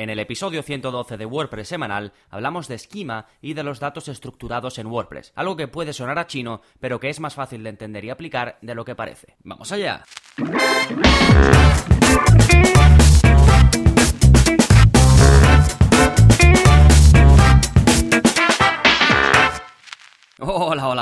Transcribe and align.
En 0.00 0.08
el 0.08 0.18
episodio 0.18 0.62
112 0.62 1.18
de 1.18 1.26
WordPress 1.26 1.68
semanal 1.68 2.14
hablamos 2.30 2.68
de 2.68 2.76
esquema 2.76 3.26
y 3.42 3.52
de 3.52 3.62
los 3.62 3.80
datos 3.80 4.08
estructurados 4.08 4.78
en 4.78 4.86
WordPress, 4.86 5.34
algo 5.36 5.58
que 5.58 5.68
puede 5.68 5.92
sonar 5.92 6.18
a 6.18 6.26
chino, 6.26 6.62
pero 6.80 6.98
que 6.98 7.10
es 7.10 7.20
más 7.20 7.34
fácil 7.34 7.62
de 7.62 7.68
entender 7.68 8.06
y 8.06 8.08
aplicar 8.08 8.56
de 8.62 8.74
lo 8.74 8.86
que 8.86 8.94
parece. 8.94 9.36
¡Vamos 9.44 9.70
allá! 9.72 10.02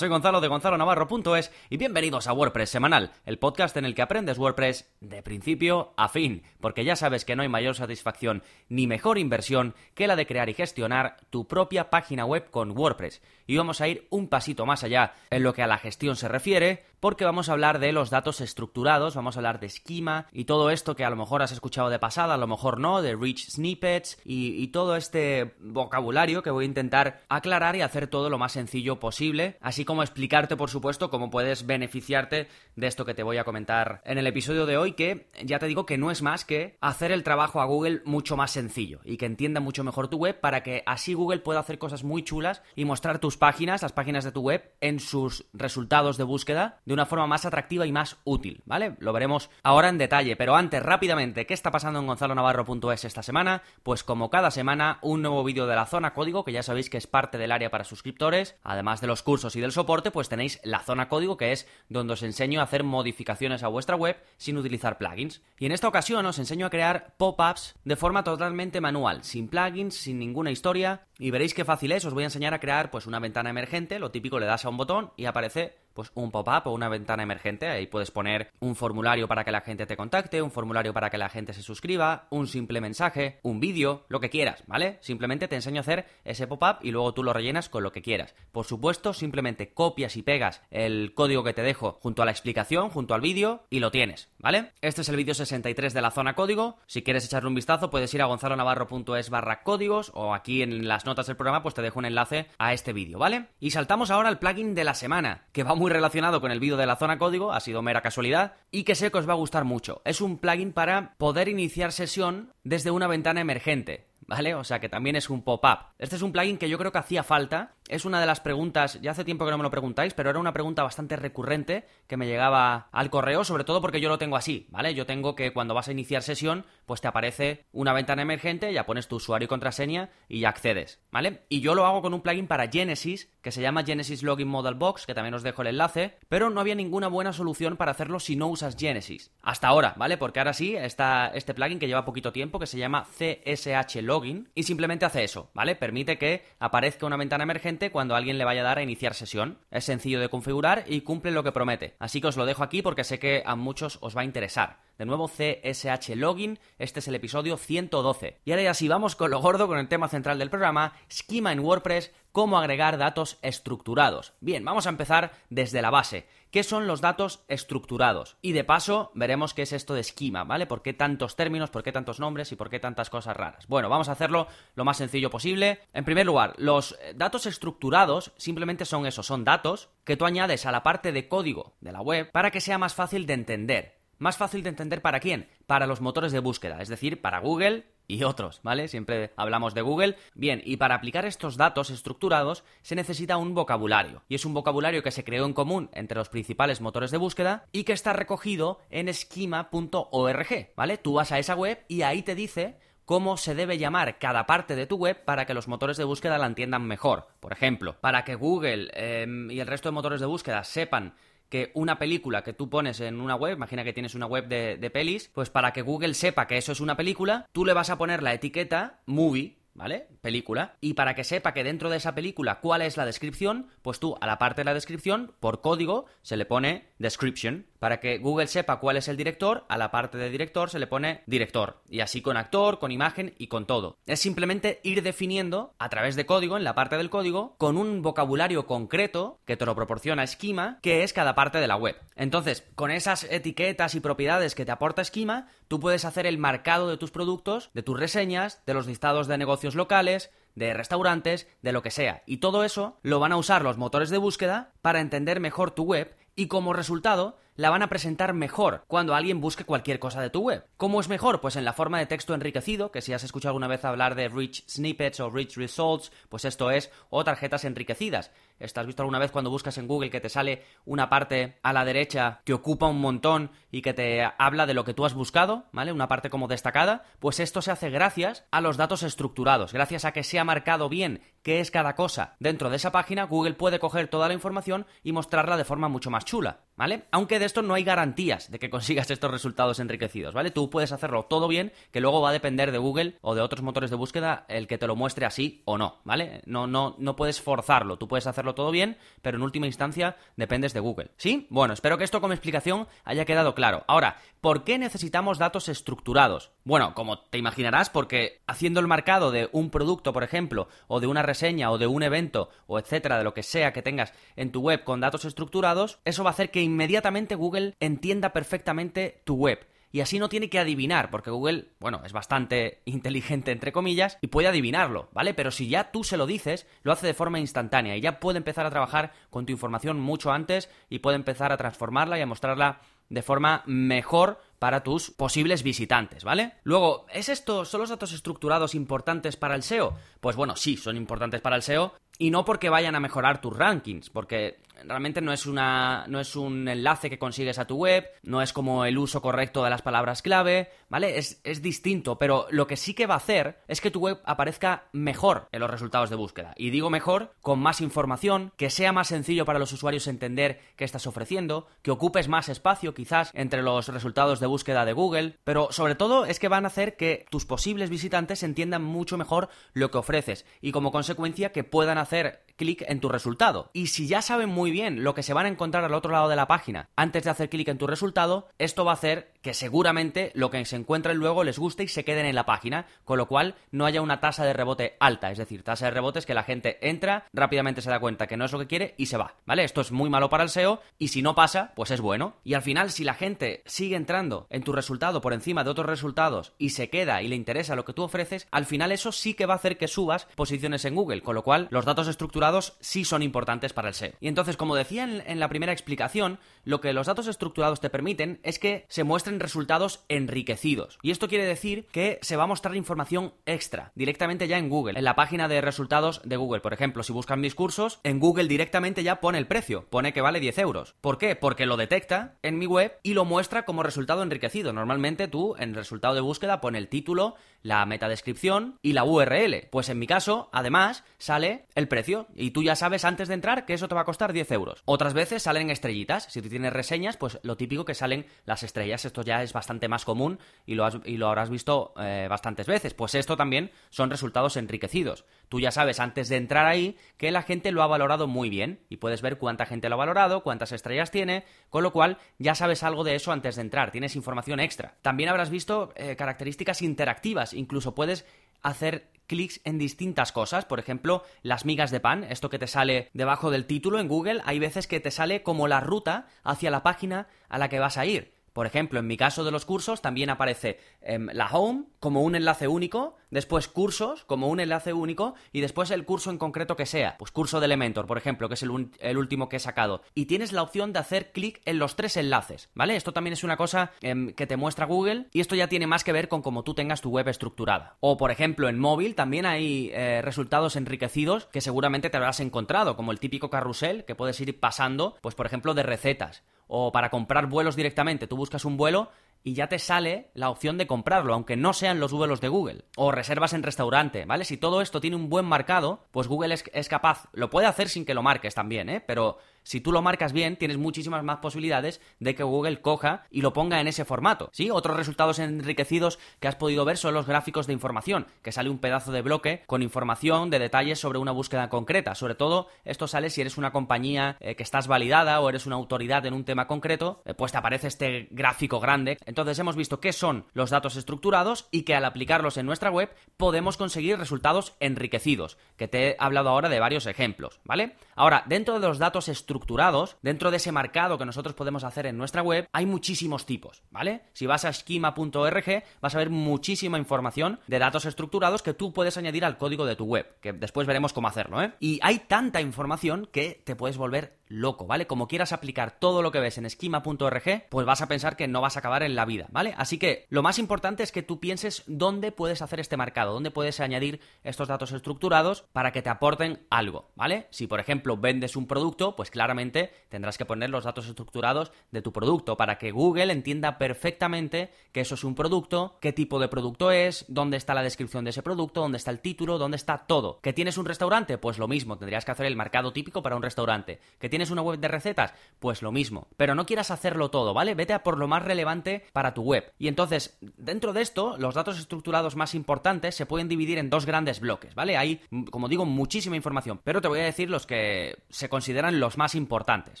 Soy 0.00 0.08
Gonzalo 0.08 0.40
de 0.40 0.48
Gonzalo 0.48 0.78
Navarro.es 0.78 1.52
y 1.68 1.76
bienvenidos 1.76 2.26
a 2.26 2.32
WordPress 2.32 2.70
Semanal, 2.70 3.12
el 3.26 3.38
podcast 3.38 3.76
en 3.76 3.84
el 3.84 3.94
que 3.94 4.00
aprendes 4.00 4.38
WordPress 4.38 4.90
de 5.00 5.22
principio 5.22 5.92
a 5.98 6.08
fin, 6.08 6.42
porque 6.58 6.86
ya 6.86 6.96
sabes 6.96 7.26
que 7.26 7.36
no 7.36 7.42
hay 7.42 7.50
mayor 7.50 7.74
satisfacción 7.74 8.42
ni 8.70 8.86
mejor 8.86 9.18
inversión 9.18 9.74
que 9.94 10.06
la 10.06 10.16
de 10.16 10.26
crear 10.26 10.48
y 10.48 10.54
gestionar 10.54 11.18
tu 11.28 11.46
propia 11.46 11.90
página 11.90 12.24
web 12.24 12.48
con 12.50 12.70
WordPress. 12.70 13.20
Y 13.46 13.58
vamos 13.58 13.82
a 13.82 13.88
ir 13.88 14.06
un 14.08 14.28
pasito 14.28 14.64
más 14.64 14.84
allá 14.84 15.12
en 15.28 15.42
lo 15.42 15.52
que 15.52 15.62
a 15.62 15.66
la 15.66 15.76
gestión 15.76 16.16
se 16.16 16.28
refiere, 16.28 16.86
porque 17.00 17.24
vamos 17.24 17.48
a 17.48 17.52
hablar 17.52 17.78
de 17.78 17.92
los 17.92 18.10
datos 18.10 18.40
estructurados, 18.40 19.14
vamos 19.14 19.36
a 19.36 19.40
hablar 19.40 19.60
de 19.60 19.66
esquema 19.66 20.26
y 20.32 20.44
todo 20.44 20.70
esto 20.70 20.94
que 20.94 21.04
a 21.04 21.10
lo 21.10 21.16
mejor 21.16 21.42
has 21.42 21.52
escuchado 21.52 21.88
de 21.90 21.98
pasada, 21.98 22.34
a 22.34 22.38
lo 22.38 22.46
mejor 22.46 22.78
no, 22.78 23.02
de 23.02 23.16
rich 23.16 23.50
snippets 23.50 24.18
y, 24.24 24.62
y 24.62 24.68
todo 24.68 24.96
este 24.96 25.54
vocabulario 25.60 26.42
que 26.42 26.50
voy 26.50 26.64
a 26.64 26.68
intentar 26.68 27.22
aclarar 27.28 27.76
y 27.76 27.82
hacer 27.82 28.06
todo 28.06 28.30
lo 28.30 28.38
más 28.38 28.52
sencillo 28.52 29.00
posible, 29.00 29.56
así 29.60 29.84
como 29.84 30.02
explicarte, 30.02 30.56
por 30.56 30.70
supuesto, 30.70 31.10
cómo 31.10 31.30
puedes 31.30 31.66
beneficiarte 31.66 32.48
de 32.76 32.86
esto 32.86 33.04
que 33.04 33.14
te 33.14 33.22
voy 33.22 33.38
a 33.38 33.44
comentar 33.44 34.02
en 34.04 34.18
el 34.18 34.26
episodio 34.26 34.66
de 34.66 34.76
hoy, 34.76 34.92
que 34.92 35.30
ya 35.44 35.58
te 35.58 35.66
digo 35.66 35.86
que 35.86 35.98
no 35.98 36.10
es 36.10 36.22
más 36.22 36.44
que 36.44 36.76
hacer 36.80 37.12
el 37.12 37.24
trabajo 37.24 37.60
a 37.60 37.64
Google 37.64 38.02
mucho 38.04 38.36
más 38.36 38.50
sencillo 38.50 39.00
y 39.04 39.16
que 39.16 39.26
entienda 39.26 39.60
mucho 39.60 39.84
mejor 39.84 40.08
tu 40.08 40.18
web 40.18 40.40
para 40.40 40.62
que 40.62 40.82
así 40.86 41.14
Google 41.14 41.40
pueda 41.40 41.60
hacer 41.60 41.78
cosas 41.78 42.04
muy 42.04 42.22
chulas 42.22 42.62
y 42.76 42.84
mostrar 42.84 43.18
tus 43.18 43.36
páginas, 43.36 43.82
las 43.82 43.92
páginas 43.92 44.24
de 44.24 44.32
tu 44.32 44.42
web, 44.42 44.72
en 44.80 45.00
sus 45.00 45.46
resultados 45.52 46.16
de 46.16 46.24
búsqueda 46.24 46.80
de 46.90 46.94
una 46.94 47.06
forma 47.06 47.28
más 47.28 47.46
atractiva 47.46 47.86
y 47.86 47.92
más 47.92 48.16
útil, 48.24 48.62
¿vale? 48.66 48.96
Lo 48.98 49.12
veremos 49.12 49.48
ahora 49.62 49.90
en 49.90 49.96
detalle, 49.96 50.34
pero 50.34 50.56
antes, 50.56 50.82
rápidamente, 50.82 51.46
¿qué 51.46 51.54
está 51.54 51.70
pasando 51.70 52.00
en 52.00 52.06
gonzalonavarro.es 52.08 53.04
esta 53.04 53.22
semana? 53.22 53.62
Pues 53.84 54.02
como 54.02 54.28
cada 54.28 54.50
semana, 54.50 54.98
un 55.00 55.22
nuevo 55.22 55.44
vídeo 55.44 55.68
de 55.68 55.76
la 55.76 55.86
zona 55.86 56.12
código, 56.14 56.44
que 56.44 56.50
ya 56.50 56.64
sabéis 56.64 56.90
que 56.90 56.96
es 56.98 57.06
parte 57.06 57.38
del 57.38 57.52
área 57.52 57.70
para 57.70 57.84
suscriptores, 57.84 58.56
además 58.64 59.00
de 59.00 59.06
los 59.06 59.22
cursos 59.22 59.54
y 59.54 59.60
del 59.60 59.70
soporte, 59.70 60.10
pues 60.10 60.28
tenéis 60.28 60.58
la 60.64 60.80
zona 60.80 61.08
código, 61.08 61.36
que 61.36 61.52
es 61.52 61.68
donde 61.88 62.14
os 62.14 62.24
enseño 62.24 62.58
a 62.58 62.64
hacer 62.64 62.82
modificaciones 62.82 63.62
a 63.62 63.68
vuestra 63.68 63.94
web 63.94 64.16
sin 64.36 64.58
utilizar 64.58 64.98
plugins. 64.98 65.42
Y 65.60 65.66
en 65.66 65.72
esta 65.72 65.86
ocasión 65.86 66.26
os 66.26 66.40
enseño 66.40 66.66
a 66.66 66.70
crear 66.70 67.14
pop-ups 67.18 67.76
de 67.84 67.94
forma 67.94 68.24
totalmente 68.24 68.80
manual, 68.80 69.22
sin 69.22 69.46
plugins, 69.46 69.94
sin 69.94 70.18
ninguna 70.18 70.50
historia, 70.50 71.02
y 71.20 71.30
veréis 71.30 71.54
qué 71.54 71.64
fácil 71.64 71.92
es, 71.92 72.04
os 72.04 72.14
voy 72.14 72.24
a 72.24 72.26
enseñar 72.26 72.52
a 72.52 72.58
crear 72.58 72.90
pues 72.90 73.06
una 73.06 73.20
ventana 73.20 73.50
emergente, 73.50 74.00
lo 74.00 74.10
típico 74.10 74.40
le 74.40 74.46
das 74.46 74.64
a 74.64 74.70
un 74.70 74.76
botón 74.76 75.12
y 75.16 75.26
aparece 75.26 75.76
pues 76.00 76.12
un 76.14 76.30
pop-up 76.30 76.62
o 76.64 76.72
una 76.72 76.88
ventana 76.88 77.24
emergente. 77.24 77.68
Ahí 77.68 77.86
puedes 77.86 78.10
poner 78.10 78.52
un 78.58 78.74
formulario 78.74 79.28
para 79.28 79.44
que 79.44 79.50
la 79.50 79.60
gente 79.60 79.84
te 79.84 79.98
contacte, 79.98 80.40
un 80.40 80.50
formulario 80.50 80.94
para 80.94 81.10
que 81.10 81.18
la 81.18 81.28
gente 81.28 81.52
se 81.52 81.60
suscriba, 81.60 82.26
un 82.30 82.46
simple 82.46 82.80
mensaje, 82.80 83.38
un 83.42 83.60
vídeo, 83.60 84.06
lo 84.08 84.18
que 84.18 84.30
quieras, 84.30 84.64
¿vale? 84.66 84.96
Simplemente 85.02 85.46
te 85.46 85.56
enseño 85.56 85.80
a 85.80 85.80
hacer 85.82 86.06
ese 86.24 86.46
pop-up 86.46 86.78
y 86.80 86.90
luego 86.90 87.12
tú 87.12 87.22
lo 87.22 87.34
rellenas 87.34 87.68
con 87.68 87.82
lo 87.82 87.92
que 87.92 88.00
quieras. 88.00 88.34
Por 88.50 88.64
supuesto, 88.64 89.12
simplemente 89.12 89.74
copias 89.74 90.16
y 90.16 90.22
pegas 90.22 90.62
el 90.70 91.12
código 91.12 91.44
que 91.44 91.52
te 91.52 91.60
dejo 91.60 91.98
junto 92.00 92.22
a 92.22 92.24
la 92.24 92.30
explicación, 92.30 92.88
junto 92.88 93.12
al 93.12 93.20
vídeo 93.20 93.66
y 93.68 93.80
lo 93.80 93.90
tienes, 93.90 94.30
¿vale? 94.38 94.72
Este 94.80 95.02
es 95.02 95.08
el 95.10 95.16
vídeo 95.16 95.34
63 95.34 95.92
de 95.92 96.00
la 96.00 96.12
zona 96.12 96.34
código. 96.34 96.78
Si 96.86 97.02
quieres 97.02 97.26
echarle 97.26 97.48
un 97.48 97.54
vistazo, 97.54 97.90
puedes 97.90 98.14
ir 98.14 98.22
a 98.22 98.26
gonzalonavarro.es 98.26 99.28
barra 99.28 99.62
códigos 99.62 100.12
o 100.14 100.32
aquí 100.32 100.62
en 100.62 100.88
las 100.88 101.04
notas 101.04 101.26
del 101.26 101.36
programa 101.36 101.62
pues 101.62 101.74
te 101.74 101.82
dejo 101.82 101.98
un 101.98 102.06
enlace 102.06 102.46
a 102.56 102.72
este 102.72 102.94
vídeo, 102.94 103.18
¿vale? 103.18 103.48
Y 103.60 103.72
saltamos 103.72 104.10
ahora 104.10 104.30
al 104.30 104.38
plugin 104.38 104.74
de 104.74 104.84
la 104.84 104.94
semana, 104.94 105.44
que 105.52 105.62
va 105.62 105.74
muy 105.74 105.89
relacionado 105.90 106.40
con 106.40 106.50
el 106.50 106.60
vídeo 106.60 106.76
de 106.76 106.86
la 106.86 106.96
zona 106.96 107.18
código, 107.18 107.52
ha 107.52 107.60
sido 107.60 107.82
mera 107.82 108.00
casualidad, 108.00 108.54
y 108.70 108.84
que 108.84 108.94
sé 108.94 109.10
que 109.10 109.18
os 109.18 109.28
va 109.28 109.32
a 109.32 109.36
gustar 109.36 109.64
mucho. 109.64 110.00
Es 110.04 110.20
un 110.20 110.38
plugin 110.38 110.72
para 110.72 111.14
poder 111.18 111.48
iniciar 111.48 111.92
sesión 111.92 112.52
desde 112.64 112.90
una 112.90 113.06
ventana 113.06 113.40
emergente. 113.40 114.06
¿Vale? 114.26 114.54
O 114.54 114.62
sea 114.62 114.78
que 114.78 114.88
también 114.88 115.16
es 115.16 115.28
un 115.28 115.42
pop-up. 115.42 115.86
Este 115.98 116.14
es 116.14 116.22
un 116.22 116.30
plugin 116.30 116.56
que 116.56 116.68
yo 116.68 116.78
creo 116.78 116.92
que 116.92 116.98
hacía 116.98 117.24
falta. 117.24 117.74
Es 117.90 118.04
una 118.04 118.20
de 118.20 118.26
las 118.26 118.38
preguntas, 118.38 119.00
ya 119.02 119.10
hace 119.10 119.24
tiempo 119.24 119.44
que 119.44 119.50
no 119.50 119.58
me 119.58 119.64
lo 119.64 119.70
preguntáis, 119.72 120.14
pero 120.14 120.30
era 120.30 120.38
una 120.38 120.52
pregunta 120.52 120.84
bastante 120.84 121.16
recurrente 121.16 121.88
que 122.06 122.16
me 122.16 122.28
llegaba 122.28 122.88
al 122.92 123.10
correo, 123.10 123.42
sobre 123.42 123.64
todo 123.64 123.80
porque 123.80 124.00
yo 124.00 124.08
lo 124.08 124.16
tengo 124.16 124.36
así, 124.36 124.68
¿vale? 124.70 124.94
Yo 124.94 125.06
tengo 125.06 125.34
que 125.34 125.52
cuando 125.52 125.74
vas 125.74 125.88
a 125.88 125.90
iniciar 125.90 126.22
sesión, 126.22 126.64
pues 126.86 127.00
te 127.00 127.08
aparece 127.08 127.66
una 127.72 127.92
ventana 127.92 128.22
emergente, 128.22 128.72
ya 128.72 128.86
pones 128.86 129.08
tu 129.08 129.16
usuario 129.16 129.46
y 129.46 129.48
contraseña 129.48 130.10
y 130.28 130.38
ya 130.38 130.50
accedes, 130.50 131.00
¿vale? 131.10 131.42
Y 131.48 131.62
yo 131.62 131.74
lo 131.74 131.84
hago 131.84 132.00
con 132.00 132.14
un 132.14 132.20
plugin 132.20 132.46
para 132.46 132.68
Genesis, 132.68 133.28
que 133.42 133.50
se 133.50 133.60
llama 133.60 133.82
Genesis 133.82 134.22
Login 134.22 134.46
Model 134.46 134.74
Box, 134.74 135.04
que 135.04 135.14
también 135.14 135.34
os 135.34 135.42
dejo 135.42 135.62
el 135.62 135.68
enlace, 135.68 136.16
pero 136.28 136.48
no 136.48 136.60
había 136.60 136.76
ninguna 136.76 137.08
buena 137.08 137.32
solución 137.32 137.76
para 137.76 137.90
hacerlo 137.90 138.20
si 138.20 138.36
no 138.36 138.46
usas 138.46 138.76
Genesis. 138.78 139.32
Hasta 139.42 139.66
ahora, 139.66 139.94
¿vale? 139.96 140.16
Porque 140.16 140.38
ahora 140.38 140.52
sí 140.52 140.76
está 140.76 141.32
este 141.34 141.54
plugin 141.54 141.80
que 141.80 141.88
lleva 141.88 142.04
poquito 142.04 142.30
tiempo, 142.30 142.60
que 142.60 142.68
se 142.68 142.78
llama 142.78 143.04
CSH 143.18 144.00
Login, 144.02 144.48
y 144.54 144.62
simplemente 144.62 145.06
hace 145.06 145.24
eso, 145.24 145.50
¿vale? 145.54 145.74
Permite 145.74 146.18
que 146.18 146.44
aparezca 146.60 147.06
una 147.06 147.16
ventana 147.16 147.42
emergente 147.42 147.79
cuando 147.88 148.14
alguien 148.14 148.36
le 148.36 148.44
vaya 148.44 148.60
a 148.60 148.64
dar 148.64 148.76
a 148.76 148.82
iniciar 148.82 149.14
sesión. 149.14 149.56
Es 149.70 149.84
sencillo 149.84 150.20
de 150.20 150.28
configurar 150.28 150.84
y 150.86 151.00
cumple 151.00 151.30
lo 151.30 151.42
que 151.42 151.52
promete. 151.52 151.94
Así 151.98 152.20
que 152.20 152.26
os 152.26 152.36
lo 152.36 152.44
dejo 152.44 152.62
aquí 152.62 152.82
porque 152.82 153.04
sé 153.04 153.18
que 153.18 153.42
a 153.46 153.56
muchos 153.56 153.96
os 154.02 154.14
va 154.14 154.20
a 154.20 154.24
interesar. 154.26 154.80
De 154.98 155.06
nuevo, 155.06 155.28
CSH 155.28 156.14
Login, 156.14 156.58
este 156.78 157.00
es 157.00 157.08
el 157.08 157.14
episodio 157.14 157.56
112. 157.56 158.40
Y 158.44 158.50
ahora 158.50 158.64
ya 158.64 158.74
sí, 158.74 158.86
vamos 158.86 159.16
con 159.16 159.30
lo 159.30 159.40
gordo, 159.40 159.66
con 159.66 159.78
el 159.78 159.88
tema 159.88 160.08
central 160.08 160.38
del 160.38 160.50
programa, 160.50 160.92
esquema 161.08 161.52
en 161.52 161.60
WordPress, 161.60 162.12
cómo 162.32 162.58
agregar 162.58 162.98
datos 162.98 163.38
estructurados. 163.40 164.34
Bien, 164.40 164.62
vamos 164.62 164.86
a 164.86 164.90
empezar 164.90 165.32
desde 165.48 165.80
la 165.80 165.88
base. 165.88 166.26
¿Qué 166.50 166.64
son 166.64 166.88
los 166.88 167.00
datos 167.00 167.44
estructurados? 167.46 168.36
Y 168.42 168.52
de 168.52 168.64
paso, 168.64 169.12
veremos 169.14 169.54
qué 169.54 169.62
es 169.62 169.72
esto 169.72 169.94
de 169.94 170.00
esquema, 170.00 170.42
¿vale? 170.42 170.66
¿Por 170.66 170.82
qué 170.82 170.92
tantos 170.92 171.36
términos, 171.36 171.70
por 171.70 171.84
qué 171.84 171.92
tantos 171.92 172.18
nombres 172.18 172.50
y 172.50 172.56
por 172.56 172.70
qué 172.70 172.80
tantas 172.80 173.08
cosas 173.08 173.36
raras? 173.36 173.68
Bueno, 173.68 173.88
vamos 173.88 174.08
a 174.08 174.12
hacerlo 174.12 174.48
lo 174.74 174.84
más 174.84 174.96
sencillo 174.96 175.30
posible. 175.30 175.78
En 175.92 176.04
primer 176.04 176.26
lugar, 176.26 176.54
los 176.56 176.98
datos 177.14 177.46
estructurados 177.46 178.32
simplemente 178.36 178.84
son 178.84 179.06
eso, 179.06 179.22
son 179.22 179.44
datos 179.44 179.90
que 180.02 180.16
tú 180.16 180.24
añades 180.24 180.66
a 180.66 180.72
la 180.72 180.82
parte 180.82 181.12
de 181.12 181.28
código 181.28 181.76
de 181.80 181.92
la 181.92 182.00
web 182.00 182.32
para 182.32 182.50
que 182.50 182.60
sea 182.60 182.78
más 182.78 182.94
fácil 182.94 183.26
de 183.26 183.34
entender. 183.34 183.99
Más 184.20 184.36
fácil 184.36 184.62
de 184.62 184.68
entender 184.68 185.00
para 185.00 185.18
quién? 185.18 185.48
Para 185.66 185.86
los 185.86 186.02
motores 186.02 186.30
de 186.30 186.40
búsqueda, 186.40 186.82
es 186.82 186.90
decir, 186.90 187.22
para 187.22 187.40
Google 187.40 187.86
y 188.06 188.22
otros, 188.24 188.60
¿vale? 188.62 188.86
Siempre 188.86 189.32
hablamos 189.34 189.72
de 189.72 189.80
Google. 189.80 190.16
Bien, 190.34 190.60
y 190.62 190.76
para 190.76 190.94
aplicar 190.94 191.24
estos 191.24 191.56
datos 191.56 191.88
estructurados 191.88 192.62
se 192.82 192.96
necesita 192.96 193.38
un 193.38 193.54
vocabulario. 193.54 194.22
Y 194.28 194.34
es 194.34 194.44
un 194.44 194.52
vocabulario 194.52 195.02
que 195.02 195.10
se 195.10 195.24
creó 195.24 195.46
en 195.46 195.54
común 195.54 195.88
entre 195.94 196.18
los 196.18 196.28
principales 196.28 196.82
motores 196.82 197.10
de 197.10 197.16
búsqueda 197.16 197.64
y 197.72 197.84
que 197.84 197.94
está 197.94 198.12
recogido 198.12 198.80
en 198.90 199.12
schema.org, 199.12 200.74
¿vale? 200.76 200.98
Tú 200.98 201.14
vas 201.14 201.32
a 201.32 201.38
esa 201.38 201.54
web 201.54 201.82
y 201.88 202.02
ahí 202.02 202.22
te 202.22 202.34
dice 202.34 202.76
cómo 203.06 203.38
se 203.38 203.54
debe 203.54 203.78
llamar 203.78 204.18
cada 204.18 204.44
parte 204.44 204.76
de 204.76 204.86
tu 204.86 204.96
web 204.96 205.24
para 205.24 205.46
que 205.46 205.54
los 205.54 205.66
motores 205.66 205.96
de 205.96 206.04
búsqueda 206.04 206.36
la 206.36 206.46
entiendan 206.46 206.86
mejor. 206.86 207.26
Por 207.40 207.54
ejemplo, 207.54 207.96
para 208.02 208.22
que 208.22 208.34
Google 208.34 208.90
eh, 208.92 209.26
y 209.48 209.60
el 209.60 209.66
resto 209.66 209.88
de 209.88 209.94
motores 209.94 210.20
de 210.20 210.26
búsqueda 210.26 210.62
sepan 210.62 211.14
que 211.50 211.70
una 211.74 211.98
película 211.98 212.42
que 212.42 212.54
tú 212.54 212.70
pones 212.70 213.00
en 213.00 213.20
una 213.20 213.34
web, 213.34 213.56
imagina 213.56 213.84
que 213.84 213.92
tienes 213.92 214.14
una 214.14 214.26
web 214.26 214.48
de, 214.48 214.78
de, 214.78 214.90
pelis, 214.90 215.30
pues 215.34 215.50
para 215.50 215.72
que 215.72 215.82
Google 215.82 216.14
sepa 216.14 216.46
que 216.46 216.56
eso 216.56 216.72
es 216.72 216.80
una 216.80 216.96
película, 216.96 217.46
tú 217.52 217.66
le 217.66 217.74
vas 217.74 217.90
a 217.90 217.98
poner 217.98 218.22
la 218.22 218.32
etiqueta 218.32 219.00
movie, 219.04 219.58
¿vale? 219.74 220.08
Película. 220.22 220.76
Y 220.80 220.94
para 220.94 221.14
que 221.14 221.24
sepa 221.24 221.52
que 221.52 221.64
dentro 221.64 221.90
de 221.90 221.96
esa 221.96 222.14
película 222.14 222.60
cuál 222.60 222.82
es 222.82 222.96
la 222.96 223.04
descripción, 223.04 223.66
pues 223.82 223.98
tú 224.00 224.16
a 224.20 224.26
la 224.26 224.38
parte 224.38 224.60
de 224.60 224.66
la 224.66 224.74
descripción, 224.74 225.34
por 225.40 225.60
código, 225.60 226.06
se 226.22 226.36
le 226.36 226.46
pone 226.46 226.89
description. 227.00 227.66
Para 227.80 227.98
que 227.98 228.18
Google 228.18 228.46
sepa 228.46 228.78
cuál 228.78 228.98
es 228.98 229.08
el 229.08 229.16
director, 229.16 229.64
a 229.68 229.78
la 229.78 229.90
parte 229.90 230.18
de 230.18 230.30
director 230.30 230.70
se 230.70 230.78
le 230.78 230.86
pone 230.86 231.22
director. 231.26 231.82
Y 231.88 232.00
así 232.00 232.20
con 232.20 232.36
actor, 232.36 232.78
con 232.78 232.92
imagen 232.92 233.34
y 233.38 233.48
con 233.48 233.66
todo. 233.66 233.96
Es 234.06 234.20
simplemente 234.20 234.80
ir 234.84 235.02
definiendo 235.02 235.74
a 235.78 235.88
través 235.88 236.14
de 236.14 236.26
código, 236.26 236.56
en 236.56 236.64
la 236.64 236.74
parte 236.74 236.96
del 236.96 237.10
código, 237.10 237.56
con 237.56 237.76
un 237.76 238.02
vocabulario 238.02 238.66
concreto 238.66 239.40
que 239.46 239.56
te 239.56 239.66
lo 239.66 239.74
proporciona 239.74 240.26
Schema, 240.26 240.78
que 240.82 241.02
es 241.02 241.12
cada 241.12 241.34
parte 241.34 241.58
de 241.58 241.66
la 241.66 241.76
web. 241.76 241.96
Entonces, 242.14 242.64
con 242.74 242.90
esas 242.90 243.24
etiquetas 243.24 243.94
y 243.94 244.00
propiedades 244.00 244.54
que 244.54 244.66
te 244.66 244.72
aporta 244.72 245.02
Schema, 245.02 245.48
tú 245.68 245.80
puedes 245.80 246.04
hacer 246.04 246.26
el 246.26 246.36
marcado 246.36 246.88
de 246.90 246.98
tus 246.98 247.10
productos, 247.10 247.70
de 247.72 247.82
tus 247.82 247.98
reseñas, 247.98 248.62
de 248.66 248.74
los 248.74 248.86
listados 248.86 249.26
de 249.26 249.38
negocios 249.38 249.74
locales, 249.74 250.30
de 250.54 250.74
restaurantes, 250.74 251.48
de 251.62 251.72
lo 251.72 251.82
que 251.82 251.90
sea. 251.90 252.22
Y 252.26 252.38
todo 252.38 252.64
eso 252.64 252.98
lo 253.02 253.20
van 253.20 253.32
a 253.32 253.36
usar 253.36 253.62
los 253.62 253.78
motores 253.78 254.10
de 254.10 254.18
búsqueda 254.18 254.72
para 254.82 255.00
entender 255.00 255.40
mejor 255.40 255.70
tu 255.70 255.84
web 255.84 256.16
y 256.34 256.46
como 256.46 256.72
resultado 256.72 257.38
la 257.56 257.70
van 257.70 257.82
a 257.82 257.88
presentar 257.88 258.32
mejor 258.32 258.84
cuando 258.86 259.14
alguien 259.14 259.40
busque 259.40 259.64
cualquier 259.64 259.98
cosa 259.98 260.22
de 260.22 260.30
tu 260.30 260.40
web. 260.40 260.66
¿Cómo 260.76 261.00
es 261.00 261.08
mejor? 261.08 261.40
Pues 261.40 261.56
en 261.56 261.64
la 261.64 261.74
forma 261.74 261.98
de 261.98 262.06
texto 262.06 262.32
enriquecido, 262.32 262.90
que 262.90 263.02
si 263.02 263.12
has 263.12 263.22
escuchado 263.22 263.50
alguna 263.50 263.68
vez 263.68 263.84
hablar 263.84 264.14
de 264.14 264.28
rich 264.28 264.64
snippets 264.66 265.20
o 265.20 265.28
rich 265.28 265.56
results, 265.56 266.10
pues 266.28 266.44
esto 266.44 266.70
es, 266.70 266.90
o 267.10 267.22
tarjetas 267.22 267.64
enriquecidas. 267.64 268.30
¿Estás 268.60 268.86
visto 268.86 269.02
alguna 269.02 269.18
vez 269.18 269.30
cuando 269.32 269.50
buscas 269.50 269.78
en 269.78 269.88
Google 269.88 270.10
que 270.10 270.20
te 270.20 270.28
sale 270.28 270.62
una 270.84 271.08
parte 271.08 271.58
a 271.62 271.72
la 271.72 271.84
derecha 271.84 272.40
que 272.44 272.54
ocupa 272.54 272.86
un 272.86 273.00
montón 273.00 273.50
y 273.70 273.82
que 273.82 273.94
te 273.94 274.22
habla 274.38 274.66
de 274.66 274.74
lo 274.74 274.84
que 274.84 274.94
tú 274.94 275.04
has 275.04 275.14
buscado, 275.14 275.64
¿vale? 275.72 275.92
Una 275.92 276.08
parte 276.08 276.30
como 276.30 276.48
destacada. 276.48 277.04
Pues 277.18 277.40
esto 277.40 277.62
se 277.62 277.70
hace 277.70 277.90
gracias 277.90 278.46
a 278.50 278.60
los 278.60 278.76
datos 278.76 279.02
estructurados, 279.02 279.72
gracias 279.72 280.04
a 280.04 280.12
que 280.12 280.22
se 280.22 280.38
ha 280.38 280.44
marcado 280.44 280.88
bien 280.88 281.22
qué 281.42 281.60
es 281.60 281.70
cada 281.70 281.94
cosa 281.94 282.36
dentro 282.38 282.70
de 282.70 282.76
esa 282.76 282.92
página, 282.92 283.24
Google 283.24 283.54
puede 283.54 283.78
coger 283.78 284.08
toda 284.08 284.28
la 284.28 284.34
información 284.34 284.86
y 285.02 285.12
mostrarla 285.12 285.56
de 285.56 285.64
forma 285.64 285.88
mucho 285.88 286.10
más 286.10 286.24
chula, 286.24 286.60
¿vale? 286.76 287.04
Aunque 287.10 287.38
de 287.38 287.46
esto 287.46 287.62
no 287.62 287.74
hay 287.74 287.84
garantías 287.84 288.50
de 288.50 288.58
que 288.58 288.70
consigas 288.70 289.10
estos 289.10 289.30
resultados 289.30 289.78
enriquecidos, 289.78 290.34
¿vale? 290.34 290.50
Tú 290.50 290.70
puedes 290.70 290.92
hacerlo 290.92 291.24
todo 291.24 291.48
bien, 291.48 291.72
que 291.92 292.00
luego 292.00 292.20
va 292.20 292.30
a 292.30 292.32
depender 292.32 292.72
de 292.72 292.78
Google 292.78 293.18
o 293.20 293.34
de 293.34 293.40
otros 293.40 293.62
motores 293.62 293.90
de 293.90 293.96
búsqueda 293.96 294.44
el 294.48 294.66
que 294.66 294.78
te 294.78 294.86
lo 294.86 294.96
muestre 294.96 295.26
así 295.26 295.62
o 295.64 295.78
no, 295.78 296.00
¿vale? 296.04 296.42
No, 296.46 296.66
no, 296.66 296.96
no 296.98 297.16
puedes 297.16 297.40
forzarlo, 297.40 297.96
tú 297.96 298.08
puedes 298.08 298.26
hacerlo 298.26 298.49
todo 298.54 298.70
bien, 298.70 298.98
pero 299.22 299.36
en 299.36 299.42
última 299.42 299.66
instancia 299.66 300.16
dependes 300.36 300.72
de 300.72 300.80
Google. 300.80 301.10
¿Sí? 301.16 301.46
Bueno, 301.50 301.74
espero 301.74 301.98
que 301.98 302.04
esto 302.04 302.20
como 302.20 302.32
explicación 302.32 302.86
haya 303.04 303.24
quedado 303.24 303.54
claro. 303.54 303.84
Ahora, 303.88 304.16
¿por 304.40 304.64
qué 304.64 304.78
necesitamos 304.78 305.38
datos 305.38 305.68
estructurados? 305.68 306.52
Bueno, 306.64 306.94
como 306.94 307.20
te 307.20 307.38
imaginarás, 307.38 307.90
porque 307.90 308.40
haciendo 308.46 308.80
el 308.80 308.86
marcado 308.86 309.30
de 309.30 309.48
un 309.52 309.70
producto, 309.70 310.12
por 310.12 310.24
ejemplo, 310.24 310.68
o 310.88 311.00
de 311.00 311.06
una 311.06 311.22
reseña, 311.22 311.70
o 311.70 311.78
de 311.78 311.86
un 311.86 312.02
evento, 312.02 312.50
o 312.66 312.78
etcétera, 312.78 313.18
de 313.18 313.24
lo 313.24 313.34
que 313.34 313.42
sea 313.42 313.72
que 313.72 313.82
tengas 313.82 314.12
en 314.36 314.52
tu 314.52 314.60
web 314.60 314.84
con 314.84 315.00
datos 315.00 315.24
estructurados, 315.24 315.98
eso 316.04 316.24
va 316.24 316.30
a 316.30 316.32
hacer 316.32 316.50
que 316.50 316.62
inmediatamente 316.62 317.34
Google 317.34 317.74
entienda 317.80 318.32
perfectamente 318.32 319.22
tu 319.24 319.34
web 319.34 319.66
y 319.92 320.00
así 320.00 320.18
no 320.18 320.28
tiene 320.28 320.48
que 320.48 320.58
adivinar, 320.58 321.10
porque 321.10 321.30
Google, 321.30 321.68
bueno, 321.80 322.02
es 322.04 322.12
bastante 322.12 322.82
inteligente 322.84 323.52
entre 323.52 323.72
comillas 323.72 324.18
y 324.20 324.28
puede 324.28 324.48
adivinarlo, 324.48 325.08
¿vale? 325.12 325.34
Pero 325.34 325.50
si 325.50 325.68
ya 325.68 325.90
tú 325.90 326.04
se 326.04 326.16
lo 326.16 326.26
dices, 326.26 326.66
lo 326.82 326.92
hace 326.92 327.06
de 327.06 327.14
forma 327.14 327.40
instantánea 327.40 327.96
y 327.96 328.00
ya 328.00 328.20
puede 328.20 328.38
empezar 328.38 328.66
a 328.66 328.70
trabajar 328.70 329.12
con 329.30 329.46
tu 329.46 329.52
información 329.52 330.00
mucho 330.00 330.32
antes 330.32 330.68
y 330.88 331.00
puede 331.00 331.16
empezar 331.16 331.52
a 331.52 331.56
transformarla 331.56 332.18
y 332.18 332.22
a 332.22 332.26
mostrarla 332.26 332.80
de 333.08 333.22
forma 333.22 333.62
mejor 333.66 334.40
para 334.58 334.82
tus 334.82 335.10
posibles 335.10 335.62
visitantes, 335.62 336.22
¿vale? 336.22 336.54
Luego, 336.62 337.06
¿es 337.12 337.28
esto, 337.28 337.64
son 337.64 337.80
los 337.80 337.90
datos 337.90 338.12
estructurados 338.12 338.74
importantes 338.74 339.36
para 339.36 339.54
el 339.54 339.62
SEO? 339.62 339.96
Pues 340.20 340.36
bueno, 340.36 340.54
sí, 340.54 340.76
son 340.76 340.96
importantes 340.96 341.40
para 341.40 341.56
el 341.56 341.62
SEO 341.62 341.94
y 342.18 342.30
no 342.30 342.44
porque 342.44 342.68
vayan 342.68 342.94
a 342.94 343.00
mejorar 343.00 343.40
tus 343.40 343.56
rankings, 343.56 344.10
porque 344.10 344.60
realmente 344.84 345.20
no 345.20 345.32
es 345.32 345.46
una 345.46 346.04
no 346.08 346.20
es 346.20 346.36
un 346.36 346.68
enlace 346.68 347.10
que 347.10 347.18
consigues 347.18 347.58
a 347.58 347.66
tu 347.66 347.76
web, 347.76 348.06
no 348.22 348.42
es 348.42 348.52
como 348.52 348.84
el 348.84 348.98
uso 348.98 349.22
correcto 349.22 349.64
de 349.64 349.70
las 349.70 349.82
palabras 349.82 350.22
clave, 350.22 350.70
¿vale? 350.88 351.18
Es, 351.18 351.40
es 351.44 351.62
distinto, 351.62 352.18
pero 352.18 352.46
lo 352.50 352.66
que 352.66 352.76
sí 352.76 352.94
que 352.94 353.06
va 353.06 353.14
a 353.14 353.18
hacer 353.18 353.60
es 353.68 353.80
que 353.80 353.90
tu 353.90 354.00
web 354.00 354.20
aparezca 354.24 354.84
mejor 354.92 355.48
en 355.52 355.60
los 355.60 355.70
resultados 355.70 356.10
de 356.10 356.16
búsqueda. 356.16 356.54
Y 356.56 356.70
digo 356.70 356.90
mejor, 356.90 357.34
con 357.40 357.58
más 357.58 357.80
información, 357.80 358.52
que 358.56 358.70
sea 358.70 358.92
más 358.92 359.08
sencillo 359.08 359.44
para 359.44 359.58
los 359.58 359.72
usuarios 359.72 360.06
entender 360.06 360.60
qué 360.76 360.84
estás 360.84 361.06
ofreciendo, 361.06 361.68
que 361.82 361.90
ocupes 361.90 362.28
más 362.28 362.48
espacio 362.48 362.94
quizás 362.94 363.30
entre 363.34 363.62
los 363.62 363.88
resultados 363.88 364.40
de 364.40 364.46
búsqueda 364.46 364.84
de 364.84 364.92
Google, 364.92 365.38
pero 365.44 365.72
sobre 365.72 365.94
todo 365.94 366.24
es 366.24 366.38
que 366.38 366.48
van 366.48 366.64
a 366.64 366.68
hacer 366.68 366.96
que 366.96 367.26
tus 367.30 367.46
posibles 367.46 367.90
visitantes 367.90 368.42
entiendan 368.42 368.82
mucho 368.82 369.16
mejor 369.16 369.48
lo 369.72 369.90
que 369.90 369.98
ofreces 369.98 370.46
y 370.60 370.72
como 370.72 370.92
consecuencia 370.92 371.52
que 371.52 371.64
puedan 371.64 371.98
hacer 371.98 372.42
clic 372.60 372.84
en 372.86 373.00
tu 373.00 373.08
resultado. 373.08 373.70
Y 373.72 373.86
si 373.86 374.06
ya 374.06 374.20
saben 374.20 374.50
muy 374.50 374.70
bien 374.70 375.02
lo 375.02 375.14
que 375.14 375.22
se 375.22 375.32
van 375.32 375.46
a 375.46 375.48
encontrar 375.48 375.82
al 375.82 375.94
otro 375.94 376.12
lado 376.12 376.28
de 376.28 376.36
la 376.36 376.46
página 376.46 376.90
antes 376.94 377.24
de 377.24 377.30
hacer 377.30 377.48
clic 377.48 377.68
en 377.68 377.78
tu 377.78 377.86
resultado, 377.86 378.48
esto 378.58 378.84
va 378.84 378.90
a 378.90 378.94
hacer 378.94 379.32
que 379.40 379.54
seguramente 379.54 380.30
lo 380.34 380.50
que 380.50 380.62
se 380.66 380.76
encuentren 380.76 381.16
luego 381.16 381.42
les 381.42 381.58
guste 381.58 381.84
y 381.84 381.88
se 381.88 382.04
queden 382.04 382.26
en 382.26 382.34
la 382.34 382.44
página, 382.44 382.84
con 383.06 383.16
lo 383.16 383.28
cual 383.28 383.54
no 383.70 383.86
haya 383.86 384.02
una 384.02 384.20
tasa 384.20 384.44
de 384.44 384.52
rebote 384.52 384.98
alta, 385.00 385.30
es 385.30 385.38
decir, 385.38 385.62
tasa 385.62 385.86
de 385.86 385.92
rebote 385.92 386.18
es 386.18 386.26
que 386.26 386.34
la 386.34 386.42
gente 386.42 386.76
entra, 386.86 387.24
rápidamente 387.32 387.80
se 387.80 387.88
da 387.88 387.98
cuenta 387.98 388.26
que 388.26 388.36
no 388.36 388.44
es 388.44 388.52
lo 388.52 388.58
que 388.58 388.66
quiere 388.66 388.94
y 388.98 389.06
se 389.06 389.16
va, 389.16 389.36
¿vale? 389.46 389.64
Esto 389.64 389.80
es 389.80 389.90
muy 389.90 390.10
malo 390.10 390.28
para 390.28 390.42
el 390.42 390.50
SEO 390.50 390.82
y 390.98 391.08
si 391.08 391.22
no 391.22 391.34
pasa, 391.34 391.72
pues 391.74 391.90
es 391.90 392.02
bueno. 392.02 392.34
Y 392.44 392.52
al 392.52 392.62
final, 392.62 392.90
si 392.90 393.04
la 393.04 393.14
gente 393.14 393.62
sigue 393.64 393.96
entrando 393.96 394.46
en 394.50 394.64
tu 394.64 394.72
resultado 394.72 395.22
por 395.22 395.32
encima 395.32 395.64
de 395.64 395.70
otros 395.70 395.86
resultados 395.86 396.52
y 396.58 396.70
se 396.70 396.90
queda 396.90 397.22
y 397.22 397.28
le 397.28 397.36
interesa 397.36 397.74
lo 397.74 397.86
que 397.86 397.94
tú 397.94 398.02
ofreces, 398.02 398.46
al 398.50 398.66
final 398.66 398.92
eso 398.92 399.12
sí 399.12 399.32
que 399.32 399.46
va 399.46 399.54
a 399.54 399.56
hacer 399.56 399.78
que 399.78 399.88
subas 399.88 400.26
posiciones 400.34 400.84
en 400.84 400.94
Google, 400.94 401.22
con 401.22 401.34
lo 401.34 401.42
cual 401.42 401.68
los 401.70 401.86
datos 401.86 402.06
estructurados 402.06 402.49
sí 402.80 403.04
son 403.04 403.22
importantes 403.22 403.72
para 403.72 403.88
el 403.88 403.94
SEO. 403.94 404.12
Y 404.20 404.28
entonces, 404.28 404.56
como 404.56 404.74
decía 404.74 405.04
en, 405.04 405.40
la 405.40 405.48
primera 405.48 405.72
explicación, 405.72 406.38
lo 406.64 406.80
que 406.80 406.92
los 406.92 407.06
datos 407.06 407.26
estructurados 407.26 407.80
te 407.80 407.90
permiten 407.90 408.40
es 408.42 408.58
que 408.58 408.86
se 408.88 409.04
muestren 409.04 409.40
resultados 409.40 410.04
enriquecidos. 410.08 410.98
Y 411.02 411.10
esto 411.10 411.28
quiere 411.28 411.44
decir 411.44 411.86
que 411.92 412.18
se 412.22 412.36
va 412.36 412.44
a 412.44 412.48
mostrar 412.48 412.76
información 412.76 413.34
extra 413.46 413.92
directamente 413.94 414.48
ya 414.48 414.58
en 414.58 414.68
Google, 414.68 414.98
en 414.98 415.04
la 415.04 415.16
página 415.16 415.48
de 415.48 415.60
resultados 415.60 416.20
de 416.24 416.36
Google. 416.36 416.60
Por 416.60 416.72
ejemplo, 416.72 417.02
si 417.02 417.12
buscan 417.12 417.40
mis 417.40 417.54
cursos, 417.54 418.00
en 418.04 418.20
Google 418.20 418.48
directamente 418.48 419.02
ya 419.02 419.20
pone 419.20 419.38
el 419.38 419.46
precio, 419.46 419.86
pone 419.90 420.12
que 420.12 420.20
vale 420.20 420.40
10 420.40 420.58
euros. 420.58 420.94
¿Por 421.00 421.18
qué? 421.18 421.36
Porque 421.36 421.66
lo 421.66 421.76
detecta 421.76 422.38
en 422.42 422.58
mi 422.58 422.66
web 422.66 422.98
y 423.02 423.14
lo 423.14 423.24
muestra 423.24 423.64
como 423.64 423.82
resultado 423.82 424.22
enriquecido. 424.22 424.72
Normalmente 424.72 425.28
tú 425.28 425.54
en 425.58 425.70
el 425.70 425.74
resultado 425.74 426.14
de 426.14 426.20
búsqueda 426.20 426.60
pone 426.60 426.78
el 426.78 426.88
título, 426.88 427.34
la 427.62 427.84
metadescripción 427.86 428.78
y 428.82 428.92
la 428.92 429.04
URL. 429.04 429.68
Pues 429.70 429.88
en 429.88 429.98
mi 429.98 430.06
caso, 430.06 430.48
además, 430.52 431.04
sale 431.18 431.66
el 431.74 431.88
precio 431.88 432.26
y 432.34 432.50
tú 432.50 432.62
ya 432.62 432.76
sabes 432.76 433.04
antes 433.04 433.28
de 433.28 433.34
entrar 433.34 433.66
que 433.66 433.74
eso 433.74 433.88
te 433.88 433.94
va 433.94 434.02
a 434.02 434.06
costar 434.06 434.32
10 434.32 434.50
euros. 434.52 434.82
Otras 434.84 435.14
veces 435.14 435.42
salen 435.42 435.70
estrellitas. 435.70 436.28
Tú 436.50 436.54
tienes 436.54 436.72
reseñas, 436.72 437.16
pues 437.16 437.38
lo 437.42 437.56
típico 437.56 437.84
que 437.84 437.94
salen 437.94 438.26
las 438.44 438.64
estrellas. 438.64 439.04
Esto 439.04 439.22
ya 439.22 439.42
es 439.42 439.52
bastante 439.52 439.88
más 439.88 440.04
común 440.04 440.40
y 440.66 440.74
lo, 440.74 440.88
y 441.04 441.16
lo 441.16 441.28
habrás 441.28 441.48
visto 441.48 441.94
eh, 441.96 442.26
bastantes 442.28 442.66
veces. 442.66 442.92
Pues 442.92 443.14
esto 443.14 443.36
también 443.36 443.70
son 443.90 444.10
resultados 444.10 444.56
enriquecidos. 444.56 445.24
Tú 445.48 445.60
ya 445.60 445.70
sabes 445.70 446.00
antes 446.00 446.28
de 446.28 446.36
entrar 446.36 446.66
ahí 446.66 446.96
que 447.16 447.30
la 447.30 447.42
gente 447.42 447.70
lo 447.70 447.82
ha 447.82 447.86
valorado 447.86 448.26
muy 448.26 448.50
bien 448.50 448.80
y 448.88 448.96
puedes 448.96 449.22
ver 449.22 449.38
cuánta 449.38 449.64
gente 449.64 449.88
lo 449.88 449.94
ha 449.94 449.98
valorado, 449.98 450.42
cuántas 450.42 450.72
estrellas 450.72 451.10
tiene, 451.10 451.44
con 451.70 451.82
lo 451.82 451.92
cual 451.92 452.18
ya 452.38 452.54
sabes 452.54 452.82
algo 452.82 453.04
de 453.04 453.14
eso 453.14 453.30
antes 453.32 453.56
de 453.56 453.62
entrar. 453.62 453.92
Tienes 453.92 454.16
información 454.16 454.58
extra. 454.58 454.96
También 455.02 455.28
habrás 455.28 455.50
visto 455.50 455.92
eh, 455.94 456.16
características 456.16 456.82
interactivas. 456.82 457.54
Incluso 457.54 457.94
puedes 457.94 458.26
hacer 458.62 459.10
clics 459.26 459.60
en 459.62 459.78
distintas 459.78 460.32
cosas, 460.32 460.64
por 460.64 460.80
ejemplo, 460.80 461.22
las 461.42 461.64
migas 461.64 461.92
de 461.92 462.00
pan, 462.00 462.24
esto 462.24 462.50
que 462.50 462.58
te 462.58 462.66
sale 462.66 463.10
debajo 463.14 463.52
del 463.52 463.64
título 463.64 464.00
en 464.00 464.08
Google, 464.08 464.42
hay 464.44 464.58
veces 464.58 464.88
que 464.88 464.98
te 464.98 465.12
sale 465.12 465.44
como 465.44 465.68
la 465.68 465.78
ruta 465.78 466.26
hacia 466.42 466.72
la 466.72 466.82
página 466.82 467.28
a 467.48 467.58
la 467.58 467.68
que 467.68 467.78
vas 467.78 467.96
a 467.96 468.06
ir. 468.06 468.39
Por 468.52 468.66
ejemplo, 468.66 469.00
en 469.00 469.06
mi 469.06 469.16
caso 469.16 469.44
de 469.44 469.50
los 469.50 469.64
cursos 469.64 470.02
también 470.02 470.30
aparece 470.30 470.78
em, 471.00 471.28
la 471.32 471.46
home 471.48 471.84
como 471.98 472.22
un 472.22 472.34
enlace 472.34 472.68
único, 472.68 473.16
después 473.30 473.68
cursos 473.68 474.24
como 474.24 474.48
un 474.48 474.60
enlace 474.60 474.92
único 474.92 475.34
y 475.52 475.60
después 475.60 475.90
el 475.90 476.04
curso 476.04 476.30
en 476.30 476.38
concreto 476.38 476.76
que 476.76 476.86
sea. 476.86 477.16
Pues 477.18 477.30
curso 477.30 477.60
de 477.60 477.66
Elementor, 477.66 478.06
por 478.06 478.18
ejemplo, 478.18 478.48
que 478.48 478.54
es 478.54 478.62
el, 478.62 479.16
último 479.16 479.48
que 479.48 479.56
he 479.56 479.60
sacado. 479.60 480.02
Y 480.14 480.26
tienes 480.26 480.52
la 480.52 480.62
opción 480.62 480.92
de 480.92 480.98
hacer 480.98 481.32
clic 481.32 481.60
en 481.64 481.78
los 481.78 481.96
tres 481.96 482.16
enlaces, 482.16 482.70
¿vale? 482.74 482.96
Esto 482.96 483.12
también 483.12 483.34
es 483.34 483.44
una 483.44 483.56
cosa 483.56 483.92
em, 484.00 484.32
que 484.32 484.46
te 484.46 484.56
muestra 484.56 484.86
Google 484.86 485.26
y 485.32 485.40
esto 485.40 485.54
ya 485.54 485.68
tiene 485.68 485.86
más 485.86 486.04
que 486.04 486.12
ver 486.12 486.28
con 486.28 486.42
cómo 486.42 486.64
tú 486.64 486.74
tengas 486.74 487.00
tu 487.00 487.10
web 487.10 487.28
estructurada. 487.28 487.96
O, 488.00 488.16
por 488.16 488.30
ejemplo, 488.30 488.68
en 488.68 488.78
móvil 488.78 489.14
también 489.14 489.46
hay 489.46 489.90
eh, 489.92 490.20
resultados 490.22 490.76
enriquecidos 490.76 491.46
que 491.46 491.60
seguramente 491.60 492.10
te 492.10 492.16
habrás 492.16 492.40
encontrado, 492.40 492.96
como 492.96 493.12
el 493.12 493.20
típico 493.20 493.50
carrusel 493.50 494.04
que 494.04 494.14
puedes 494.14 494.40
ir 494.40 494.58
pasando, 494.58 495.16
pues 495.20 495.34
por 495.34 495.46
ejemplo, 495.46 495.74
de 495.74 495.82
recetas 495.82 496.42
o 496.70 496.92
para 496.92 497.10
comprar 497.10 497.46
vuelos 497.46 497.76
directamente. 497.76 498.26
Tú 498.26 498.36
buscas 498.36 498.64
un 498.64 498.76
vuelo 498.76 499.10
y 499.42 499.54
ya 499.54 499.68
te 499.68 499.78
sale 499.78 500.30
la 500.34 500.50
opción 500.50 500.78
de 500.78 500.86
comprarlo, 500.86 501.34
aunque 501.34 501.56
no 501.56 501.72
sean 501.72 502.00
los 502.00 502.12
vuelos 502.12 502.40
de 502.40 502.48
Google. 502.48 502.84
O 502.96 503.12
reservas 503.12 503.52
en 503.52 503.62
restaurante, 503.62 504.24
¿vale? 504.24 504.44
Si 504.44 504.56
todo 504.56 504.80
esto 504.80 505.00
tiene 505.00 505.16
un 505.16 505.28
buen 505.28 505.44
marcado, 505.44 506.06
pues 506.10 506.28
Google 506.28 506.54
es, 506.54 506.88
capaz, 506.88 507.28
lo 507.32 507.50
puede 507.50 507.66
hacer 507.66 507.88
sin 507.88 508.04
que 508.04 508.14
lo 508.14 508.22
marques 508.22 508.54
también, 508.54 508.88
¿eh? 508.88 509.00
Pero 509.00 509.38
si 509.62 509.80
tú 509.80 509.92
lo 509.92 510.02
marcas 510.02 510.32
bien, 510.32 510.56
tienes 510.56 510.78
muchísimas 510.78 511.22
más 511.22 511.38
posibilidades 511.38 512.00
de 512.18 512.34
que 512.34 512.42
Google 512.42 512.80
coja 512.80 513.26
y 513.30 513.42
lo 513.42 513.52
ponga 513.52 513.80
en 513.80 513.88
ese 513.88 514.04
formato. 514.04 514.50
¿Sí? 514.52 514.70
Otros 514.70 514.96
resultados 514.96 515.38
enriquecidos 515.38 516.18
que 516.40 516.48
has 516.48 516.56
podido 516.56 516.84
ver 516.84 516.96
son 516.96 517.14
los 517.14 517.26
gráficos 517.26 517.66
de 517.66 517.72
información, 517.72 518.26
que 518.42 518.52
sale 518.52 518.70
un 518.70 518.78
pedazo 518.78 519.12
de 519.12 519.22
bloque 519.22 519.62
con 519.66 519.82
información 519.82 520.50
de 520.50 520.58
detalles 520.58 520.98
sobre 520.98 521.18
una 521.18 521.32
búsqueda 521.32 521.68
concreta. 521.68 522.14
Sobre 522.14 522.34
todo, 522.34 522.68
esto 522.84 523.06
sale 523.06 523.30
si 523.30 523.42
eres 523.42 523.58
una 523.58 523.72
compañía 523.72 524.36
eh, 524.40 524.56
que 524.56 524.62
estás 524.62 524.88
validada 524.88 525.40
o 525.40 525.48
eres 525.48 525.66
una 525.66 525.76
autoridad 525.76 526.24
en 526.26 526.34
un 526.34 526.44
tema 526.44 526.66
concreto, 526.66 527.22
eh, 527.24 527.34
pues 527.34 527.52
te 527.52 527.58
aparece 527.58 527.88
este 527.88 528.28
gráfico 528.30 528.80
grande. 528.80 529.18
Entonces 529.30 529.60
hemos 529.60 529.76
visto 529.76 530.00
qué 530.00 530.12
son 530.12 530.44
los 530.54 530.70
datos 530.70 530.96
estructurados 530.96 531.68
y 531.70 531.82
que 531.82 531.94
al 531.94 532.04
aplicarlos 532.04 532.56
en 532.56 532.66
nuestra 532.66 532.90
web 532.90 533.14
podemos 533.36 533.76
conseguir 533.76 534.18
resultados 534.18 534.74
enriquecidos, 534.80 535.56
que 535.76 535.86
te 535.86 536.08
he 536.08 536.16
hablado 536.18 536.48
ahora 536.48 536.68
de 536.68 536.80
varios 536.80 537.06
ejemplos, 537.06 537.60
¿vale? 537.62 537.94
Ahora, 538.16 538.42
dentro 538.48 538.80
de 538.80 538.88
los 538.88 538.98
datos 538.98 539.28
estructurados, 539.28 540.16
dentro 540.22 540.50
de 540.50 540.56
ese 540.56 540.72
marcado 540.72 541.16
que 541.16 541.26
nosotros 541.26 541.54
podemos 541.54 541.84
hacer 541.84 542.06
en 542.06 542.18
nuestra 542.18 542.42
web, 542.42 542.68
hay 542.72 542.86
muchísimos 542.86 543.46
tipos, 543.46 543.84
¿vale? 543.92 544.22
Si 544.32 544.46
vas 544.46 544.64
a 544.64 544.72
schema.org 544.72 545.84
vas 546.00 546.14
a 546.16 546.18
ver 546.18 546.30
muchísima 546.30 546.98
información 546.98 547.60
de 547.68 547.78
datos 547.78 548.06
estructurados 548.06 548.62
que 548.62 548.74
tú 548.74 548.92
puedes 548.92 549.16
añadir 549.16 549.44
al 549.44 549.58
código 549.58 549.86
de 549.86 549.94
tu 549.94 550.06
web, 550.06 550.40
que 550.40 550.52
después 550.52 550.88
veremos 550.88 551.12
cómo 551.12 551.28
hacerlo, 551.28 551.62
¿eh? 551.62 551.72
Y 551.78 552.00
hay 552.02 552.18
tanta 552.18 552.60
información 552.60 553.28
que 553.30 553.62
te 553.64 553.76
puedes 553.76 553.96
volver 553.96 554.39
loco, 554.50 554.86
¿vale? 554.86 555.06
Como 555.06 555.28
quieras 555.28 555.52
aplicar 555.52 555.98
todo 555.98 556.20
lo 556.20 556.32
que 556.32 556.40
ves 556.40 556.58
en 556.58 556.66
esquema.org, 556.66 557.68
pues 557.70 557.86
vas 557.86 558.02
a 558.02 558.08
pensar 558.08 558.36
que 558.36 558.48
no 558.48 558.60
vas 558.60 558.76
a 558.76 558.80
acabar 558.80 559.02
en 559.02 559.14
la 559.14 559.24
vida, 559.24 559.46
¿vale? 559.50 559.74
Así 559.78 559.96
que 559.96 560.26
lo 560.28 560.42
más 560.42 560.58
importante 560.58 561.02
es 561.02 561.12
que 561.12 561.22
tú 561.22 561.40
pienses 561.40 561.84
dónde 561.86 562.32
puedes 562.32 562.60
hacer 562.60 562.80
este 562.80 562.96
marcado, 562.96 563.32
dónde 563.32 563.52
puedes 563.52 563.80
añadir 563.80 564.20
estos 564.42 564.68
datos 564.68 564.92
estructurados 564.92 565.62
para 565.72 565.92
que 565.92 566.02
te 566.02 566.10
aporten 566.10 566.66
algo, 566.68 567.10
¿vale? 567.14 567.46
Si 567.50 567.66
por 567.66 567.80
ejemplo 567.80 568.16
vendes 568.16 568.56
un 568.56 568.66
producto, 568.66 569.14
pues 569.16 569.30
claramente 569.30 569.92
tendrás 570.08 570.36
que 570.36 570.44
poner 570.44 570.68
los 570.68 570.84
datos 570.84 571.06
estructurados 571.06 571.72
de 571.92 572.02
tu 572.02 572.12
producto 572.12 572.56
para 572.56 572.76
que 572.76 572.90
Google 572.90 573.32
entienda 573.32 573.78
perfectamente 573.78 574.70
que 574.92 575.02
eso 575.02 575.14
es 575.14 575.22
un 575.22 575.36
producto, 575.36 575.96
qué 576.00 576.12
tipo 576.12 576.40
de 576.40 576.48
producto 576.48 576.90
es, 576.90 577.24
dónde 577.28 577.56
está 577.56 577.72
la 577.74 577.82
descripción 577.82 578.24
de 578.24 578.30
ese 578.30 578.42
producto, 578.42 578.80
dónde 578.80 578.98
está 578.98 579.12
el 579.12 579.20
título, 579.20 579.58
dónde 579.58 579.76
está 579.76 579.98
todo. 580.08 580.40
¿Que 580.40 580.52
tienes 580.52 580.76
un 580.76 580.86
restaurante? 580.86 581.38
Pues 581.38 581.58
lo 581.58 581.68
mismo, 581.68 581.96
tendrías 581.96 582.24
que 582.24 582.32
hacer 582.32 582.46
el 582.46 582.56
marcado 582.56 582.92
típico 582.92 583.22
para 583.22 583.36
un 583.36 583.42
restaurante. 583.42 584.00
¿Que 584.18 584.28
tienes 584.28 584.39
una 584.48 584.62
web 584.62 584.80
de 584.80 584.88
recetas? 584.88 585.34
Pues 585.58 585.82
lo 585.82 585.92
mismo. 585.92 586.28
Pero 586.38 586.54
no 586.54 586.64
quieras 586.64 586.90
hacerlo 586.90 587.30
todo, 587.30 587.52
¿vale? 587.52 587.74
Vete 587.74 587.92
a 587.92 588.02
por 588.02 588.16
lo 588.16 588.28
más 588.28 588.42
relevante 588.42 589.04
para 589.12 589.34
tu 589.34 589.42
web. 589.42 589.72
Y 589.78 589.88
entonces, 589.88 590.38
dentro 590.56 590.94
de 590.94 591.02
esto, 591.02 591.36
los 591.36 591.54
datos 591.54 591.78
estructurados 591.78 592.36
más 592.36 592.54
importantes 592.54 593.14
se 593.14 593.26
pueden 593.26 593.48
dividir 593.48 593.76
en 593.76 593.90
dos 593.90 594.06
grandes 594.06 594.40
bloques, 594.40 594.74
¿vale? 594.74 594.96
Hay, 594.96 595.20
como 595.50 595.68
digo, 595.68 595.84
muchísima 595.84 596.36
información, 596.36 596.80
pero 596.82 597.02
te 597.02 597.08
voy 597.08 597.20
a 597.20 597.24
decir 597.24 597.50
los 597.50 597.66
que 597.66 598.22
se 598.30 598.48
consideran 598.48 599.00
los 599.00 599.18
más 599.18 599.34
importantes. 599.34 600.00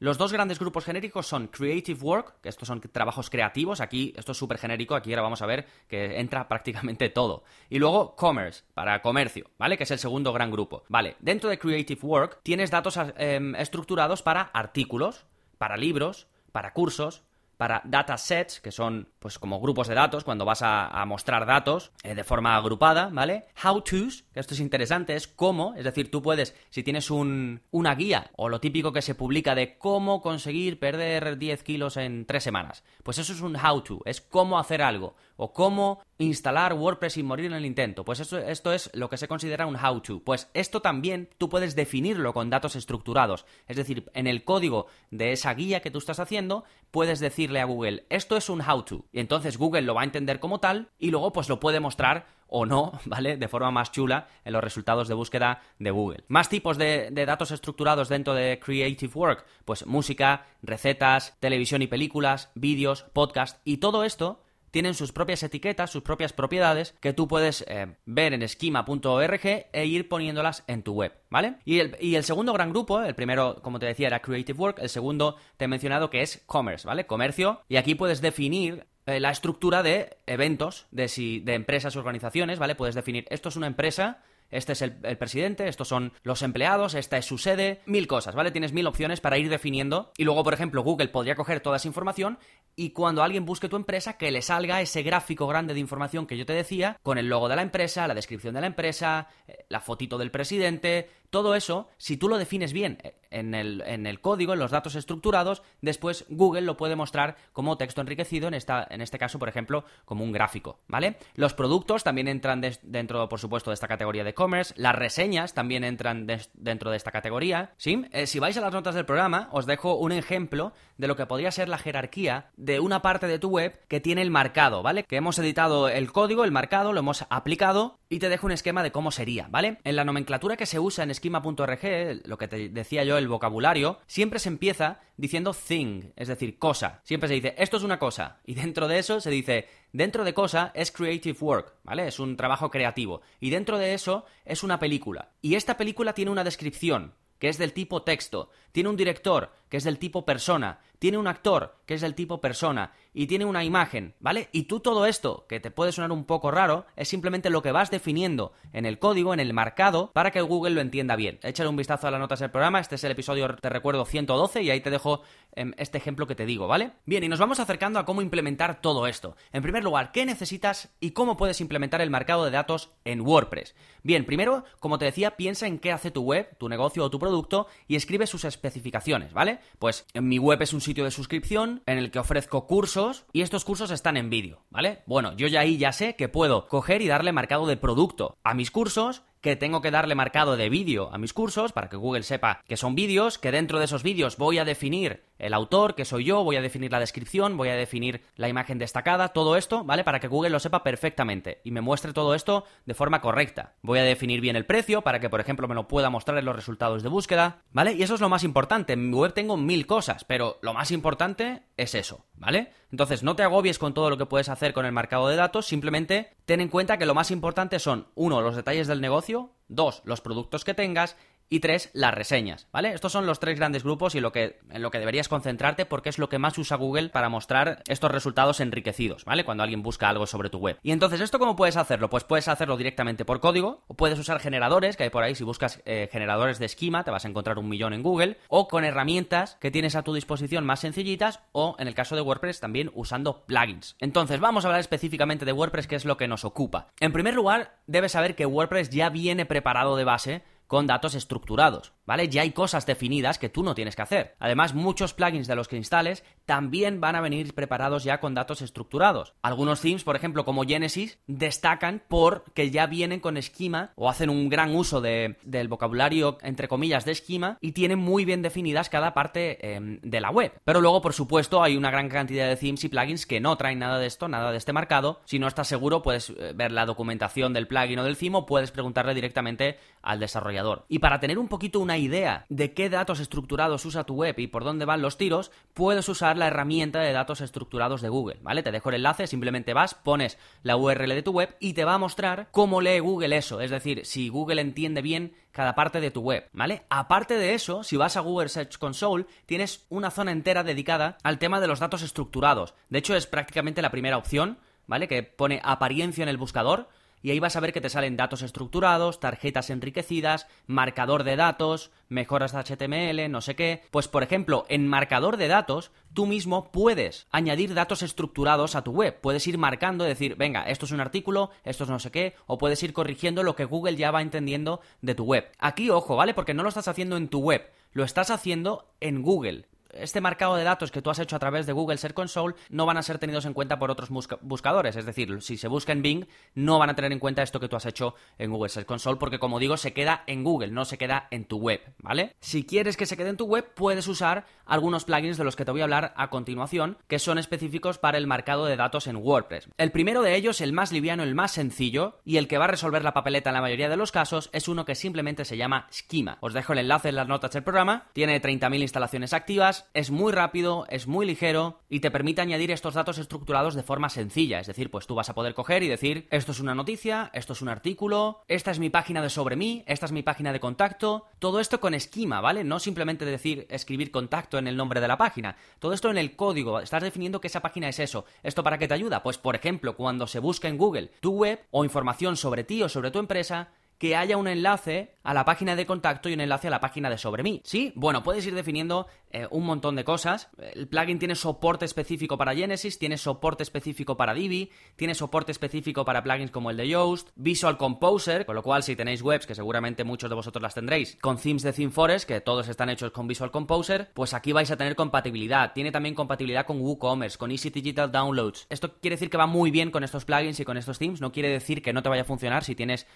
Los 0.00 0.18
dos 0.18 0.32
grandes 0.32 0.58
grupos 0.58 0.84
genéricos 0.84 1.26
son 1.26 1.46
Creative 1.46 2.00
Work, 2.02 2.40
que 2.42 2.48
estos 2.48 2.68
son 2.68 2.80
trabajos 2.80 3.30
creativos, 3.30 3.80
aquí 3.80 4.12
esto 4.16 4.32
es 4.32 4.38
súper 4.38 4.58
genérico, 4.58 4.94
aquí 4.94 5.12
ahora 5.12 5.22
vamos 5.22 5.42
a 5.42 5.46
ver 5.46 5.66
que 5.88 6.18
entra 6.18 6.48
prácticamente 6.48 7.08
todo. 7.08 7.44
Y 7.70 7.78
luego 7.78 8.16
Commerce, 8.16 8.64
para 8.74 9.02
comercio, 9.02 9.50
¿vale? 9.58 9.76
Que 9.76 9.84
es 9.84 9.90
el 9.90 9.98
segundo 9.98 10.32
gran 10.32 10.50
grupo. 10.50 10.84
Vale, 10.88 11.16
dentro 11.20 11.50
de 11.50 11.58
Creative 11.58 12.00
Work 12.02 12.40
tienes 12.42 12.70
datos 12.70 12.98
em, 13.16 13.54
estructurados 13.54 14.22
para 14.26 14.42
artículos, 14.42 15.24
para 15.56 15.76
libros, 15.76 16.26
para 16.50 16.72
cursos, 16.72 17.22
para 17.56 17.80
datasets, 17.84 18.60
que 18.60 18.72
son 18.72 19.08
pues 19.20 19.38
como 19.38 19.60
grupos 19.60 19.86
de 19.86 19.94
datos, 19.94 20.24
cuando 20.24 20.44
vas 20.44 20.62
a, 20.64 21.04
mostrar 21.06 21.46
datos 21.46 21.92
eh, 22.02 22.16
de 22.16 22.24
forma 22.24 22.56
agrupada, 22.56 23.08
¿vale? 23.12 23.44
How 23.64 23.82
to's, 23.82 24.24
que 24.34 24.40
esto 24.40 24.54
es 24.54 24.58
interesante, 24.58 25.14
es 25.14 25.28
cómo, 25.28 25.74
es 25.76 25.84
decir, 25.84 26.10
tú 26.10 26.22
puedes, 26.22 26.56
si 26.70 26.82
tienes 26.82 27.08
un, 27.08 27.62
una 27.70 27.94
guía 27.94 28.32
o 28.34 28.48
lo 28.48 28.58
típico 28.58 28.92
que 28.92 29.00
se 29.00 29.14
publica 29.14 29.54
de 29.54 29.78
cómo 29.78 30.20
conseguir 30.20 30.80
perder 30.80 31.38
10 31.38 31.62
kilos 31.62 31.96
en 31.96 32.26
3 32.26 32.42
semanas, 32.42 32.82
pues 33.04 33.18
eso 33.18 33.32
es 33.32 33.40
un 33.42 33.54
how 33.54 33.80
to, 33.82 34.00
es 34.06 34.20
cómo 34.20 34.58
hacer 34.58 34.82
algo 34.82 35.14
o 35.36 35.52
cómo 35.52 36.02
instalar 36.18 36.74
WordPress 36.74 37.14
sin 37.14 37.26
morir 37.26 37.46
en 37.46 37.52
el 37.52 37.66
intento. 37.66 38.04
Pues 38.04 38.20
esto, 38.20 38.38
esto 38.38 38.72
es 38.72 38.90
lo 38.94 39.08
que 39.08 39.16
se 39.16 39.28
considera 39.28 39.66
un 39.66 39.76
how-to. 39.76 40.20
Pues 40.20 40.48
esto 40.54 40.80
también 40.80 41.28
tú 41.38 41.48
puedes 41.48 41.76
definirlo 41.76 42.32
con 42.32 42.50
datos 42.50 42.76
estructurados. 42.76 43.44
Es 43.66 43.76
decir, 43.76 44.10
en 44.14 44.26
el 44.26 44.44
código 44.44 44.86
de 45.10 45.32
esa 45.32 45.54
guía 45.54 45.80
que 45.80 45.90
tú 45.90 45.98
estás 45.98 46.20
haciendo, 46.20 46.64
puedes 46.90 47.20
decirle 47.20 47.60
a 47.60 47.66
Google, 47.66 48.06
esto 48.08 48.36
es 48.36 48.48
un 48.48 48.60
how-to. 48.60 49.04
Y 49.12 49.20
entonces 49.20 49.58
Google 49.58 49.82
lo 49.82 49.94
va 49.94 50.02
a 50.02 50.04
entender 50.04 50.40
como 50.40 50.60
tal 50.60 50.90
y 50.98 51.10
luego 51.10 51.32
pues 51.32 51.48
lo 51.48 51.60
puede 51.60 51.80
mostrar 51.80 52.26
o 52.48 52.64
no, 52.64 52.92
¿vale? 53.04 53.36
De 53.36 53.48
forma 53.48 53.70
más 53.70 53.92
chula 53.92 54.28
en 54.44 54.52
los 54.52 54.62
resultados 54.64 55.08
de 55.08 55.14
búsqueda 55.14 55.62
de 55.78 55.90
Google. 55.90 56.24
Más 56.28 56.48
tipos 56.48 56.78
de, 56.78 57.10
de, 57.10 57.26
datos 57.26 57.50
estructurados 57.50 58.08
dentro 58.08 58.34
de 58.34 58.58
Creative 58.58 59.12
Work, 59.14 59.44
pues 59.64 59.86
música, 59.86 60.46
recetas, 60.62 61.36
televisión 61.40 61.82
y 61.82 61.86
películas, 61.86 62.50
vídeos, 62.54 63.06
podcast 63.12 63.60
y 63.64 63.78
todo 63.78 64.04
esto 64.04 64.40
tienen 64.76 64.92
sus 64.92 65.10
propias 65.10 65.42
etiquetas, 65.42 65.90
sus 65.90 66.02
propias 66.02 66.34
propiedades 66.34 66.94
que 67.00 67.14
tú 67.14 67.26
puedes 67.28 67.64
eh, 67.66 67.96
ver 68.04 68.34
en 68.34 68.42
esquema.org 68.42 69.46
e 69.72 69.86
ir 69.86 70.06
poniéndolas 70.06 70.64
en 70.66 70.82
tu 70.82 70.92
web, 70.92 71.14
¿vale? 71.30 71.54
Y 71.64 71.78
el, 71.78 71.96
y 71.98 72.22
segundo 72.22 72.52
gran 72.52 72.72
grupo, 72.72 73.00
el 73.00 73.14
primero, 73.14 73.62
como 73.62 73.78
te 73.78 73.86
decía, 73.86 74.08
era 74.08 74.20
Creative 74.20 74.58
Work, 74.58 74.80
el 74.82 74.90
segundo 74.90 75.36
te 75.56 75.64
he 75.64 75.68
mencionado 75.68 76.10
que 76.10 76.20
es 76.20 76.42
Commerce, 76.44 76.86
¿vale? 76.86 77.06
Comercio, 77.06 77.62
y 77.70 77.76
aquí 77.76 77.94
puedes 77.94 78.20
definir 78.20 78.86
eh, 79.06 79.18
la 79.18 79.30
estructura 79.30 79.82
de 79.82 80.18
eventos, 80.26 80.88
de, 80.90 81.08
si, 81.08 81.40
de 81.40 81.54
empresas 81.54 81.96
o 81.96 82.00
organizaciones, 82.00 82.58
¿vale? 82.58 82.74
Puedes 82.74 82.94
definir, 82.94 83.24
esto 83.30 83.48
es 83.48 83.56
una 83.56 83.68
empresa 83.68 84.22
este 84.50 84.72
es 84.72 84.82
el, 84.82 85.18
presidente, 85.18 85.68
estos 85.68 85.88
son 85.88 86.12
los 86.22 86.42
empleados, 86.42 86.94
esta 86.94 87.16
es 87.18 87.24
su 87.24 87.38
sede, 87.38 87.80
mil 87.86 88.06
cosas, 88.06 88.34
¿vale? 88.34 88.50
Tienes 88.50 88.72
mil 88.72 88.86
opciones 88.86 89.20
para 89.20 89.38
ir 89.38 89.48
definiendo 89.48 90.12
y 90.16 90.24
luego, 90.24 90.44
por 90.44 90.54
ejemplo, 90.54 90.82
Google 90.82 91.08
podría 91.08 91.34
coger 91.34 91.60
toda 91.60 91.76
esa 91.76 91.88
información 91.88 92.38
y 92.74 92.90
cuando 92.90 93.22
alguien 93.22 93.46
busque 93.46 93.68
tu 93.68 93.76
empresa, 93.76 94.16
que 94.18 94.30
le 94.30 94.42
salga 94.42 94.80
ese 94.80 95.02
gráfico 95.02 95.46
grande 95.46 95.74
de 95.74 95.80
información 95.80 96.26
que 96.26 96.36
yo 96.36 96.46
te 96.46 96.52
decía, 96.52 96.98
con 97.02 97.18
el 97.18 97.28
logo 97.28 97.48
de 97.48 97.56
la 97.56 97.62
empresa, 97.62 98.06
la 98.06 98.14
descripción 98.14 98.54
de 98.54 98.60
la 98.60 98.66
empresa, 98.66 99.28
eh, 99.48 99.64
la 99.68 99.80
fotito 99.80 100.18
del 100.18 100.30
presidente, 100.30 101.08
todo 101.30 101.54
eso, 101.54 101.88
si 101.98 102.16
tú 102.16 102.28
lo 102.28 102.38
defines 102.38 102.72
bien 102.72 102.98
eh, 103.02 103.14
en 103.30 103.54
el, 103.54 103.82
en 103.86 104.06
el, 104.06 104.20
código, 104.20 104.52
en 104.52 104.58
los 104.58 104.70
datos 104.70 104.94
estructurados, 104.94 105.62
después 105.80 106.24
Google 106.28 106.62
lo 106.62 106.76
puede 106.76 106.96
mostrar 106.96 107.36
como 107.52 107.76
texto 107.76 108.00
enriquecido, 108.00 108.48
en, 108.48 108.54
esta, 108.54 108.86
en 108.90 109.00
este 109.00 109.18
caso, 109.18 109.38
por 109.38 109.48
ejemplo, 109.48 109.84
como 110.04 110.24
un 110.24 110.32
gráfico, 110.32 110.80
¿vale? 110.88 111.16
Los 111.34 111.54
productos 111.54 112.04
también 112.04 112.28
entran 112.28 112.62
dentro, 112.82 113.28
por 113.28 113.40
supuesto, 113.40 113.70
de 113.70 113.74
esta 113.74 113.88
categoría 113.88 114.24
de 114.24 114.34
commerce, 114.34 114.74
las 114.76 114.94
reseñas 114.94 115.54
también 115.54 115.84
entran 115.84 116.26
dentro 116.54 116.90
de 116.90 116.96
esta 116.96 117.10
categoría, 117.10 117.72
¿sí? 117.76 118.06
Eh, 118.12 118.26
si 118.26 118.38
vais 118.38 118.56
a 118.56 118.60
las 118.60 118.72
notas 118.72 118.94
del 118.94 119.06
programa, 119.06 119.48
os 119.52 119.66
dejo 119.66 119.96
un 119.96 120.12
ejemplo 120.12 120.72
de 120.96 121.08
lo 121.08 121.16
que 121.16 121.26
podría 121.26 121.50
ser 121.50 121.68
la 121.68 121.78
jerarquía 121.78 122.50
de 122.56 122.80
una 122.80 123.02
parte 123.02 123.26
de 123.26 123.38
tu 123.38 123.48
web 123.48 123.80
que 123.88 124.00
tiene 124.00 124.22
el 124.22 124.30
marcado, 124.30 124.82
¿vale? 124.82 125.04
Que 125.04 125.16
hemos 125.16 125.38
editado 125.38 125.88
el 125.88 126.12
código, 126.12 126.44
el 126.44 126.52
marcado, 126.52 126.92
lo 126.92 127.00
hemos 127.00 127.26
aplicado 127.28 127.98
y 128.08 128.18
te 128.18 128.28
dejo 128.28 128.46
un 128.46 128.52
esquema 128.52 128.82
de 128.82 128.92
cómo 128.92 129.10
sería, 129.10 129.48
¿vale? 129.50 129.78
En 129.84 129.96
la 129.96 130.04
nomenclatura 130.04 130.56
que 130.56 130.66
se 130.66 130.78
usa 130.78 131.04
en 131.04 131.10
esquema.org, 131.16 132.20
lo 132.24 132.38
que 132.38 132.48
te 132.48 132.68
decía 132.68 133.04
yo, 133.04 133.18
el 133.18 133.28
vocabulario, 133.28 133.98
siempre 134.06 134.38
se 134.38 134.48
empieza 134.48 135.00
diciendo 135.16 135.54
thing, 135.54 136.12
es 136.16 136.28
decir, 136.28 136.58
cosa. 136.58 137.00
Siempre 137.04 137.28
se 137.28 137.34
dice, 137.34 137.54
esto 137.58 137.78
es 137.78 137.82
una 137.82 137.98
cosa. 137.98 138.40
Y 138.44 138.54
dentro 138.54 138.86
de 138.86 138.98
eso 138.98 139.20
se 139.20 139.30
dice, 139.30 139.68
dentro 139.92 140.24
de 140.24 140.34
cosa 140.34 140.72
es 140.74 140.92
creative 140.92 141.38
work, 141.40 141.74
¿vale? 141.82 142.06
Es 142.06 142.18
un 142.18 142.36
trabajo 142.36 142.70
creativo. 142.70 143.22
Y 143.40 143.50
dentro 143.50 143.78
de 143.78 143.94
eso 143.94 144.24
es 144.44 144.62
una 144.62 144.78
película. 144.78 145.32
Y 145.40 145.54
esta 145.54 145.76
película 145.76 146.12
tiene 146.12 146.30
una 146.30 146.44
descripción 146.44 147.14
que 147.38 147.48
es 147.48 147.58
del 147.58 147.72
tipo 147.72 148.02
texto, 148.02 148.50
tiene 148.72 148.88
un 148.88 148.96
director, 148.96 149.52
que 149.68 149.76
es 149.76 149.84
del 149.84 149.98
tipo 149.98 150.24
persona, 150.24 150.80
tiene 150.98 151.18
un 151.18 151.26
actor, 151.26 151.76
que 151.86 151.94
es 151.94 152.00
del 152.00 152.14
tipo 152.14 152.40
persona, 152.40 152.92
y 153.12 153.26
tiene 153.26 153.44
una 153.44 153.64
imagen, 153.64 154.14
¿vale? 154.20 154.48
Y 154.52 154.64
tú 154.64 154.80
todo 154.80 155.06
esto, 155.06 155.46
que 155.48 155.60
te 155.60 155.70
puede 155.70 155.92
sonar 155.92 156.12
un 156.12 156.24
poco 156.24 156.50
raro, 156.50 156.86
es 156.96 157.08
simplemente 157.08 157.50
lo 157.50 157.62
que 157.62 157.72
vas 157.72 157.90
definiendo 157.90 158.52
en 158.72 158.86
el 158.86 158.98
código, 158.98 159.32
en 159.32 159.40
el 159.40 159.52
marcado, 159.52 160.10
para 160.12 160.30
que 160.30 160.40
Google 160.40 160.74
lo 160.74 160.80
entienda 160.80 161.16
bien. 161.16 161.38
Échale 161.42 161.68
un 161.68 161.76
vistazo 161.76 162.06
a 162.06 162.10
las 162.10 162.20
notas 162.20 162.40
del 162.40 162.50
programa, 162.50 162.80
este 162.80 162.96
es 162.96 163.04
el 163.04 163.12
episodio, 163.12 163.48
te 163.56 163.68
recuerdo, 163.68 164.04
112, 164.04 164.62
y 164.62 164.70
ahí 164.70 164.80
te 164.80 164.90
dejo 164.90 165.22
em, 165.52 165.72
este 165.78 165.98
ejemplo 165.98 166.26
que 166.26 166.34
te 166.34 166.46
digo, 166.46 166.66
¿vale? 166.66 166.92
Bien, 167.04 167.24
y 167.24 167.28
nos 167.28 167.40
vamos 167.40 167.60
acercando 167.60 167.98
a 167.98 168.04
cómo 168.04 168.22
implementar 168.22 168.80
todo 168.80 169.06
esto. 169.06 169.36
En 169.52 169.62
primer 169.62 169.84
lugar, 169.84 170.12
¿qué 170.12 170.26
necesitas 170.26 170.90
y 171.00 171.12
cómo 171.12 171.36
puedes 171.36 171.60
implementar 171.60 172.00
el 172.00 172.10
marcado 172.10 172.44
de 172.44 172.50
datos 172.50 172.90
en 173.04 173.20
WordPress? 173.20 173.74
Bien, 174.02 174.24
primero, 174.24 174.64
como 174.80 174.98
te 174.98 175.06
decía, 175.06 175.36
piensa 175.36 175.66
en 175.66 175.78
qué 175.78 175.92
hace 175.92 176.10
tu 176.10 176.22
web, 176.22 176.56
tu 176.58 176.68
negocio 176.68 177.04
o 177.04 177.10
tu 177.10 177.18
producto 177.18 177.66
y 177.88 177.96
escribe 177.96 178.26
sus 178.26 178.44
especificaciones, 178.44 179.32
¿vale? 179.32 179.55
Pues 179.78 180.06
en 180.14 180.28
mi 180.28 180.38
web 180.38 180.62
es 180.62 180.72
un 180.72 180.80
sitio 180.80 181.04
de 181.04 181.10
suscripción 181.10 181.82
en 181.86 181.98
el 181.98 182.10
que 182.10 182.18
ofrezco 182.18 182.66
cursos 182.66 183.26
y 183.32 183.42
estos 183.42 183.64
cursos 183.64 183.90
están 183.90 184.16
en 184.16 184.30
vídeo, 184.30 184.64
¿vale? 184.70 185.02
Bueno, 185.06 185.36
yo 185.36 185.46
ya 185.46 185.60
ahí 185.60 185.76
ya 185.76 185.92
sé 185.92 186.16
que 186.16 186.28
puedo 186.28 186.68
coger 186.68 187.02
y 187.02 187.08
darle 187.08 187.32
marcado 187.32 187.66
de 187.66 187.76
producto 187.76 188.38
a 188.42 188.54
mis 188.54 188.70
cursos 188.70 189.22
que 189.46 189.54
tengo 189.54 189.80
que 189.80 189.92
darle 189.92 190.16
marcado 190.16 190.56
de 190.56 190.68
vídeo 190.68 191.08
a 191.12 191.18
mis 191.18 191.32
cursos 191.32 191.70
para 191.70 191.88
que 191.88 191.96
Google 191.96 192.24
sepa 192.24 192.62
que 192.66 192.76
son 192.76 192.96
vídeos, 192.96 193.38
que 193.38 193.52
dentro 193.52 193.78
de 193.78 193.84
esos 193.84 194.02
vídeos 194.02 194.38
voy 194.38 194.58
a 194.58 194.64
definir 194.64 195.22
el 195.38 195.54
autor, 195.54 195.94
que 195.94 196.04
soy 196.04 196.24
yo, 196.24 196.42
voy 196.42 196.56
a 196.56 196.62
definir 196.62 196.90
la 196.90 196.98
descripción, 196.98 197.56
voy 197.56 197.68
a 197.68 197.76
definir 197.76 198.22
la 198.34 198.48
imagen 198.48 198.78
destacada, 198.78 199.28
todo 199.28 199.56
esto, 199.56 199.84
¿vale? 199.84 200.02
Para 200.02 200.18
que 200.18 200.26
Google 200.26 200.50
lo 200.50 200.58
sepa 200.58 200.82
perfectamente 200.82 201.60
y 201.62 201.70
me 201.70 201.80
muestre 201.80 202.12
todo 202.12 202.34
esto 202.34 202.64
de 202.86 202.94
forma 202.94 203.20
correcta. 203.20 203.74
Voy 203.82 204.00
a 204.00 204.02
definir 204.02 204.40
bien 204.40 204.56
el 204.56 204.66
precio 204.66 205.02
para 205.02 205.20
que, 205.20 205.30
por 205.30 205.40
ejemplo, 205.40 205.68
me 205.68 205.76
lo 205.76 205.86
pueda 205.86 206.10
mostrar 206.10 206.38
en 206.38 206.44
los 206.44 206.56
resultados 206.56 207.04
de 207.04 207.08
búsqueda, 207.08 207.62
¿vale? 207.70 207.92
Y 207.92 208.02
eso 208.02 208.16
es 208.16 208.20
lo 208.20 208.28
más 208.28 208.42
importante. 208.42 208.94
En 208.94 209.10
mi 209.10 209.16
web 209.16 209.32
tengo 209.32 209.56
mil 209.56 209.86
cosas, 209.86 210.24
pero 210.24 210.58
lo 210.60 210.74
más 210.74 210.90
importante 210.90 211.62
es 211.76 211.94
eso, 211.94 212.24
¿vale? 212.34 212.72
Entonces, 212.90 213.22
no 213.22 213.36
te 213.36 213.42
agobies 213.42 213.78
con 213.78 213.94
todo 213.94 214.10
lo 214.10 214.16
que 214.16 214.26
puedes 214.26 214.48
hacer 214.48 214.72
con 214.72 214.86
el 214.86 214.92
marcado 214.92 215.28
de 215.28 215.36
datos, 215.36 215.66
simplemente 215.66 216.30
ten 216.46 216.60
en 216.60 216.68
cuenta 216.68 216.98
que 216.98 217.06
lo 217.06 217.14
más 217.14 217.30
importante 217.30 217.78
son, 217.78 218.06
uno, 218.14 218.40
los 218.40 218.56
detalles 218.56 218.86
del 218.86 219.00
negocio, 219.00 219.35
dos, 219.68 220.02
los 220.04 220.20
productos 220.20 220.64
que 220.64 220.74
tengas 220.74 221.16
y 221.48 221.60
tres, 221.60 221.90
las 221.92 222.14
reseñas, 222.14 222.66
¿vale? 222.72 222.92
Estos 222.92 223.12
son 223.12 223.26
los 223.26 223.40
tres 223.40 223.58
grandes 223.58 223.84
grupos 223.84 224.14
y 224.14 224.20
lo 224.20 224.32
que, 224.32 224.58
en 224.70 224.82
lo 224.82 224.90
que 224.90 224.98
deberías 224.98 225.28
concentrarte 225.28 225.86
porque 225.86 226.08
es 226.08 226.18
lo 226.18 226.28
que 226.28 226.38
más 226.38 226.58
usa 226.58 226.76
Google 226.76 227.10
para 227.10 227.28
mostrar 227.28 227.82
estos 227.88 228.10
resultados 228.10 228.60
enriquecidos, 228.60 229.24
¿vale? 229.24 229.44
Cuando 229.44 229.62
alguien 229.62 229.82
busca 229.82 230.08
algo 230.08 230.26
sobre 230.26 230.50
tu 230.50 230.58
web. 230.58 230.78
Y 230.82 230.92
entonces, 230.92 231.20
¿esto 231.20 231.38
cómo 231.38 231.56
puedes 231.56 231.76
hacerlo? 231.76 232.10
Pues 232.10 232.24
puedes 232.24 232.48
hacerlo 232.48 232.76
directamente 232.76 233.24
por 233.24 233.40
código, 233.40 233.84
o 233.86 233.94
puedes 233.94 234.18
usar 234.18 234.40
generadores, 234.40 234.96
que 234.96 235.04
hay 235.04 235.10
por 235.10 235.22
ahí, 235.22 235.34
si 235.34 235.44
buscas 235.44 235.82
eh, 235.84 236.08
generadores 236.10 236.58
de 236.58 236.66
esquema, 236.66 237.04
te 237.04 237.10
vas 237.10 237.24
a 237.24 237.28
encontrar 237.28 237.58
un 237.58 237.68
millón 237.68 237.92
en 237.92 238.02
Google, 238.02 238.38
o 238.48 238.68
con 238.68 238.84
herramientas 238.84 239.56
que 239.60 239.70
tienes 239.70 239.94
a 239.96 240.02
tu 240.02 240.14
disposición 240.14 240.64
más 240.64 240.80
sencillitas, 240.80 241.40
o 241.52 241.76
en 241.78 241.88
el 241.88 241.94
caso 241.94 242.16
de 242.16 242.22
WordPress 242.22 242.60
también 242.60 242.90
usando 242.94 243.44
plugins. 243.44 243.96
Entonces, 244.00 244.40
vamos 244.40 244.64
a 244.64 244.68
hablar 244.68 244.80
específicamente 244.80 245.44
de 245.44 245.52
WordPress, 245.52 245.86
que 245.86 245.96
es 245.96 246.04
lo 246.04 246.16
que 246.16 246.28
nos 246.28 246.44
ocupa. 246.44 246.88
En 247.00 247.12
primer 247.12 247.34
lugar, 247.34 247.76
debes 247.86 248.12
saber 248.12 248.34
que 248.34 248.46
WordPress 248.46 248.90
ya 248.90 249.08
viene 249.10 249.46
preparado 249.46 249.96
de 249.96 250.04
base 250.04 250.42
con 250.66 250.86
datos 250.86 251.14
estructurados, 251.14 251.92
¿vale? 252.04 252.28
Ya 252.28 252.42
hay 252.42 252.50
cosas 252.50 252.86
definidas 252.86 253.38
que 253.38 253.48
tú 253.48 253.62
no 253.62 253.74
tienes 253.74 253.96
que 253.96 254.02
hacer. 254.02 254.34
Además, 254.38 254.74
muchos 254.74 255.14
plugins 255.14 255.46
de 255.46 255.56
los 255.56 255.68
que 255.68 255.76
instales 255.76 256.24
también 256.44 257.00
van 257.00 257.16
a 257.16 257.20
venir 257.20 257.54
preparados 257.54 258.04
ya 258.04 258.18
con 258.20 258.34
datos 258.34 258.62
estructurados. 258.62 259.34
Algunos 259.42 259.80
themes, 259.80 260.04
por 260.04 260.16
ejemplo, 260.16 260.44
como 260.44 260.64
Genesis, 260.64 261.18
destacan 261.26 262.02
porque 262.08 262.70
ya 262.70 262.86
vienen 262.86 263.20
con 263.20 263.36
esquema 263.36 263.92
o 263.96 264.08
hacen 264.10 264.30
un 264.30 264.48
gran 264.48 264.74
uso 264.74 265.00
del 265.00 265.68
vocabulario, 265.68 266.38
entre 266.42 266.68
comillas, 266.68 267.04
de 267.04 267.12
esquema 267.12 267.58
y 267.60 267.72
tienen 267.72 267.98
muy 267.98 268.24
bien 268.24 268.42
definidas 268.42 268.88
cada 268.88 269.14
parte 269.14 269.74
em, 269.74 270.00
de 270.02 270.20
la 270.20 270.30
web. 270.30 270.52
Pero 270.64 270.80
luego, 270.80 271.00
por 271.00 271.12
supuesto, 271.12 271.62
hay 271.62 271.76
una 271.76 271.90
gran 271.90 272.08
cantidad 272.08 272.48
de 272.48 272.56
themes 272.56 272.84
y 272.84 272.88
plugins 272.88 273.26
que 273.26 273.40
no 273.40 273.56
traen 273.56 273.78
nada 273.78 273.98
de 273.98 274.06
esto, 274.06 274.28
nada 274.28 274.50
de 274.50 274.58
este 274.58 274.72
marcado. 274.72 275.20
Si 275.24 275.38
no 275.38 275.46
estás 275.46 275.68
seguro, 275.68 276.02
puedes 276.02 276.30
eh, 276.30 276.52
ver 276.54 276.72
la 276.72 276.86
documentación 276.86 277.52
del 277.52 277.68
plugin 277.68 278.00
o 278.00 278.04
del 278.04 278.16
theme 278.16 278.38
o 278.38 278.46
puedes 278.46 278.70
preguntarle 278.70 279.14
directamente 279.14 279.78
al 280.02 280.20
desarrollador. 280.20 280.55
Y 280.88 280.98
para 280.98 281.20
tener 281.20 281.38
un 281.38 281.48
poquito 281.48 281.80
una 281.80 281.98
idea 281.98 282.46
de 282.48 282.72
qué 282.72 282.88
datos 282.88 283.20
estructurados 283.20 283.84
usa 283.84 284.04
tu 284.04 284.14
web 284.14 284.38
y 284.38 284.46
por 284.46 284.64
dónde 284.64 284.84
van 284.84 285.02
los 285.02 285.16
tiros, 285.16 285.50
puedes 285.74 286.08
usar 286.08 286.36
la 286.36 286.48
herramienta 286.48 287.00
de 287.00 287.12
datos 287.12 287.40
estructurados 287.40 288.00
de 288.00 288.08
Google. 288.08 288.40
Te 288.62 288.72
dejo 288.72 288.88
el 288.88 288.96
enlace, 288.96 289.26
simplemente 289.26 289.74
vas, 289.74 289.94
pones 289.94 290.38
la 290.62 290.76
URL 290.76 291.08
de 291.08 291.22
tu 291.22 291.32
web 291.32 291.56
y 291.60 291.74
te 291.74 291.84
va 291.84 291.94
a 291.94 291.98
mostrar 291.98 292.48
cómo 292.50 292.80
lee 292.80 292.98
Google 292.98 293.36
eso, 293.36 293.60
es 293.60 293.70
decir, 293.70 294.04
si 294.04 294.28
Google 294.28 294.60
entiende 294.60 295.02
bien 295.02 295.34
cada 295.52 295.74
parte 295.74 296.00
de 296.00 296.10
tu 296.10 296.20
web, 296.20 296.48
¿vale? 296.52 296.82
Aparte 296.90 297.34
de 297.34 297.54
eso, 297.54 297.82
si 297.82 297.96
vas 297.96 298.16
a 298.16 298.20
Google 298.20 298.48
Search 298.48 298.78
Console, 298.78 299.26
tienes 299.46 299.86
una 299.88 300.10
zona 300.10 300.32
entera 300.32 300.64
dedicada 300.64 301.16
al 301.22 301.38
tema 301.38 301.60
de 301.60 301.66
los 301.66 301.80
datos 301.80 302.02
estructurados. 302.02 302.74
De 302.88 302.98
hecho, 302.98 303.14
es 303.14 303.26
prácticamente 303.26 303.82
la 303.82 303.90
primera 303.90 304.18
opción, 304.18 304.58
¿vale? 304.86 305.08
Que 305.08 305.22
pone 305.22 305.60
apariencia 305.64 306.22
en 306.22 306.28
el 306.28 306.36
buscador 306.36 306.88
y 307.26 307.32
ahí 307.32 307.40
vas 307.40 307.56
a 307.56 307.60
ver 307.60 307.72
que 307.72 307.80
te 307.80 307.90
salen 307.90 308.16
datos 308.16 308.42
estructurados, 308.42 309.18
tarjetas 309.18 309.70
enriquecidas, 309.70 310.46
marcador 310.68 311.24
de 311.24 311.34
datos, 311.34 311.90
mejoras 312.08 312.52
de 312.52 312.60
HTML, 312.60 313.28
no 313.32 313.40
sé 313.40 313.56
qué. 313.56 313.82
Pues 313.90 314.06
por 314.06 314.22
ejemplo, 314.22 314.64
en 314.68 314.86
marcador 314.86 315.36
de 315.36 315.48
datos, 315.48 315.90
tú 316.14 316.26
mismo 316.26 316.70
puedes 316.70 317.26
añadir 317.32 317.74
datos 317.74 318.04
estructurados 318.04 318.76
a 318.76 318.84
tu 318.84 318.92
web. 318.92 319.20
Puedes 319.20 319.44
ir 319.48 319.58
marcando, 319.58 320.04
decir, 320.04 320.36
venga, 320.36 320.68
esto 320.68 320.86
es 320.86 320.92
un 320.92 321.00
artículo, 321.00 321.50
esto 321.64 321.82
es 321.82 321.90
no 321.90 321.98
sé 321.98 322.12
qué, 322.12 322.36
o 322.46 322.58
puedes 322.58 322.80
ir 322.84 322.92
corrigiendo 322.92 323.42
lo 323.42 323.56
que 323.56 323.64
Google 323.64 323.96
ya 323.96 324.12
va 324.12 324.22
entendiendo 324.22 324.80
de 325.02 325.16
tu 325.16 325.24
web. 325.24 325.50
Aquí, 325.58 325.90
ojo, 325.90 326.14
¿vale? 326.14 326.32
Porque 326.32 326.54
no 326.54 326.62
lo 326.62 326.68
estás 326.68 326.86
haciendo 326.86 327.16
en 327.16 327.26
tu 327.26 327.40
web, 327.40 327.72
lo 327.90 328.04
estás 328.04 328.30
haciendo 328.30 328.86
en 329.00 329.22
Google 329.22 329.66
este 330.00 330.20
marcado 330.20 330.56
de 330.56 330.64
datos 330.64 330.90
que 330.90 331.02
tú 331.02 331.10
has 331.10 331.18
hecho 331.18 331.36
a 331.36 331.38
través 331.38 331.66
de 331.66 331.72
Google 331.72 331.98
Search 331.98 332.14
Console 332.14 332.54
no 332.70 332.86
van 332.86 332.96
a 332.96 333.02
ser 333.02 333.18
tenidos 333.18 333.44
en 333.44 333.54
cuenta 333.54 333.78
por 333.78 333.90
otros 333.90 334.10
buscadores. 334.42 334.96
Es 334.96 335.06
decir, 335.06 335.42
si 335.42 335.56
se 335.56 335.68
busca 335.68 335.92
en 335.92 336.02
Bing, 336.02 336.26
no 336.54 336.78
van 336.78 336.90
a 336.90 336.94
tener 336.94 337.12
en 337.12 337.18
cuenta 337.18 337.42
esto 337.42 337.60
que 337.60 337.68
tú 337.68 337.76
has 337.76 337.86
hecho 337.86 338.14
en 338.38 338.50
Google 338.50 338.68
Search 338.68 338.86
Console, 338.86 339.18
porque 339.18 339.38
como 339.38 339.58
digo, 339.58 339.76
se 339.76 339.92
queda 339.92 340.24
en 340.26 340.44
Google, 340.44 340.70
no 340.70 340.84
se 340.84 340.98
queda 340.98 341.28
en 341.30 341.44
tu 341.44 341.58
web, 341.58 341.80
¿vale? 341.98 342.36
Si 342.40 342.64
quieres 342.64 342.96
que 342.96 343.06
se 343.06 343.16
quede 343.16 343.30
en 343.30 343.36
tu 343.36 343.46
web, 343.46 343.72
puedes 343.74 344.08
usar 344.08 344.46
algunos 344.64 345.04
plugins 345.04 345.38
de 345.38 345.44
los 345.44 345.56
que 345.56 345.64
te 345.64 345.70
voy 345.70 345.80
a 345.80 345.84
hablar 345.84 346.12
a 346.16 346.28
continuación, 346.30 346.98
que 347.06 347.18
son 347.18 347.38
específicos 347.38 347.98
para 347.98 348.18
el 348.18 348.26
marcado 348.26 348.66
de 348.66 348.76
datos 348.76 349.06
en 349.06 349.16
WordPress. 349.16 349.68
El 349.78 349.92
primero 349.92 350.22
de 350.22 350.34
ellos, 350.34 350.60
el 350.60 350.72
más 350.72 350.92
liviano, 350.92 351.22
el 351.22 351.34
más 351.34 351.52
sencillo, 351.52 352.18
y 352.24 352.36
el 352.36 352.48
que 352.48 352.58
va 352.58 352.64
a 352.64 352.68
resolver 352.68 353.04
la 353.04 353.14
papeleta 353.14 353.50
en 353.50 353.54
la 353.54 353.60
mayoría 353.60 353.88
de 353.88 353.96
los 353.96 354.12
casos, 354.12 354.50
es 354.52 354.68
uno 354.68 354.84
que 354.84 354.94
simplemente 354.94 355.44
se 355.44 355.56
llama 355.56 355.86
Schema. 355.92 356.38
Os 356.40 356.54
dejo 356.54 356.72
el 356.72 356.80
enlace 356.80 357.10
en 357.10 357.16
las 357.16 357.28
notas 357.28 357.52
del 357.52 357.62
programa, 357.62 358.08
tiene 358.12 358.40
30.000 358.40 358.80
instalaciones 358.80 359.32
activas, 359.32 359.85
es 359.94 360.10
muy 360.10 360.32
rápido, 360.32 360.86
es 360.88 361.06
muy 361.06 361.26
ligero 361.26 361.80
y 361.88 362.00
te 362.00 362.10
permite 362.10 362.40
añadir 362.40 362.70
estos 362.70 362.94
datos 362.94 363.18
estructurados 363.18 363.74
de 363.74 363.82
forma 363.82 364.08
sencilla. 364.08 364.60
Es 364.60 364.66
decir, 364.66 364.90
pues 364.90 365.06
tú 365.06 365.14
vas 365.14 365.28
a 365.28 365.34
poder 365.34 365.54
coger 365.54 365.82
y 365.82 365.88
decir, 365.88 366.26
esto 366.30 366.52
es 366.52 366.60
una 366.60 366.74
noticia, 366.74 367.30
esto 367.32 367.52
es 367.52 367.62
un 367.62 367.68
artículo, 367.68 368.42
esta 368.48 368.70
es 368.70 368.78
mi 368.78 368.90
página 368.90 369.22
de 369.22 369.30
sobre 369.30 369.56
mí, 369.56 369.84
esta 369.86 370.06
es 370.06 370.12
mi 370.12 370.22
página 370.22 370.52
de 370.52 370.60
contacto, 370.60 371.26
todo 371.38 371.60
esto 371.60 371.80
con 371.80 371.94
esquema, 371.94 372.40
¿vale? 372.40 372.64
No 372.64 372.78
simplemente 372.78 373.24
decir 373.24 373.66
escribir 373.70 374.10
contacto 374.10 374.58
en 374.58 374.68
el 374.68 374.76
nombre 374.76 375.00
de 375.00 375.08
la 375.08 375.18
página, 375.18 375.56
todo 375.78 375.92
esto 375.92 376.10
en 376.10 376.18
el 376.18 376.36
código, 376.36 376.80
estás 376.80 377.02
definiendo 377.02 377.40
que 377.40 377.48
esa 377.48 377.60
página 377.60 377.88
es 377.88 377.98
eso. 377.98 378.24
¿Esto 378.42 378.62
para 378.62 378.78
qué 378.78 378.88
te 378.88 378.94
ayuda? 378.94 379.22
Pues 379.22 379.38
por 379.38 379.56
ejemplo, 379.56 379.96
cuando 379.96 380.26
se 380.26 380.40
busca 380.40 380.68
en 380.68 380.78
Google 380.78 381.10
tu 381.20 381.32
web 381.32 381.64
o 381.70 381.84
información 381.84 382.36
sobre 382.36 382.64
ti 382.64 382.82
o 382.82 382.88
sobre 382.88 383.10
tu 383.10 383.18
empresa, 383.18 383.70
que 383.98 384.16
haya 384.16 384.36
un 384.36 384.48
enlace 384.48 385.14
a 385.22 385.34
la 385.34 385.44
página 385.44 385.74
de 385.74 385.86
contacto 385.86 386.28
y 386.28 386.34
un 386.34 386.40
enlace 386.40 386.68
a 386.68 386.70
la 386.70 386.80
página 386.80 387.10
de 387.10 387.18
sobre 387.18 387.42
mí. 387.42 387.60
¿Sí? 387.64 387.92
Bueno, 387.96 388.22
puedes 388.22 388.46
ir 388.46 388.54
definiendo 388.54 389.08
eh, 389.30 389.46
un 389.50 389.64
montón 389.64 389.96
de 389.96 390.04
cosas. 390.04 390.48
El 390.56 390.86
plugin 390.86 391.18
tiene 391.18 391.34
soporte 391.34 391.84
específico 391.84 392.38
para 392.38 392.54
Genesis, 392.54 392.98
tiene 392.98 393.18
soporte 393.18 393.64
específico 393.64 394.16
para 394.16 394.34
Divi, 394.34 394.70
tiene 394.94 395.14
soporte 395.14 395.50
específico 395.50 396.04
para 396.04 396.22
plugins 396.22 396.52
como 396.52 396.70
el 396.70 396.76
de 396.76 396.88
Yoast, 396.88 397.30
Visual 397.34 397.76
Composer, 397.76 398.46
con 398.46 398.54
lo 398.54 398.62
cual 398.62 398.84
si 398.84 398.94
tenéis 398.94 399.22
webs, 399.22 399.46
que 399.46 399.54
seguramente 399.54 400.04
muchos 400.04 400.30
de 400.30 400.36
vosotros 400.36 400.62
las 400.62 400.74
tendréis, 400.74 401.16
con 401.20 401.38
themes 401.38 401.62
de 401.62 401.72
ThemeForest, 401.72 402.28
que 402.28 402.40
todos 402.40 402.68
están 402.68 402.88
hechos 402.88 403.10
con 403.10 403.26
Visual 403.26 403.50
Composer, 403.50 404.12
pues 404.14 404.32
aquí 404.32 404.52
vais 404.52 404.70
a 404.70 404.76
tener 404.76 404.94
compatibilidad. 404.94 405.72
Tiene 405.72 405.90
también 405.90 406.14
compatibilidad 406.14 406.66
con 406.66 406.80
WooCommerce, 406.80 407.36
con 407.36 407.50
Easy 407.50 407.70
Digital 407.70 408.12
Downloads. 408.12 408.66
Esto 408.70 408.94
quiere 409.00 409.16
decir 409.16 409.28
que 409.28 409.36
va 409.36 409.46
muy 409.46 409.72
bien 409.72 409.90
con 409.90 410.04
estos 410.04 410.24
plugins 410.24 410.60
y 410.60 410.64
con 410.64 410.76
estos 410.76 410.98
themes, 410.98 411.20
no 411.20 411.32
quiere 411.32 411.48
decir 411.48 411.82
que 411.82 411.92
no 411.92 412.02
te 412.02 412.08
vaya 412.08 412.22
a 412.22 412.26
funcionar 412.26 412.62
si 412.62 412.76
tienes 412.76 413.06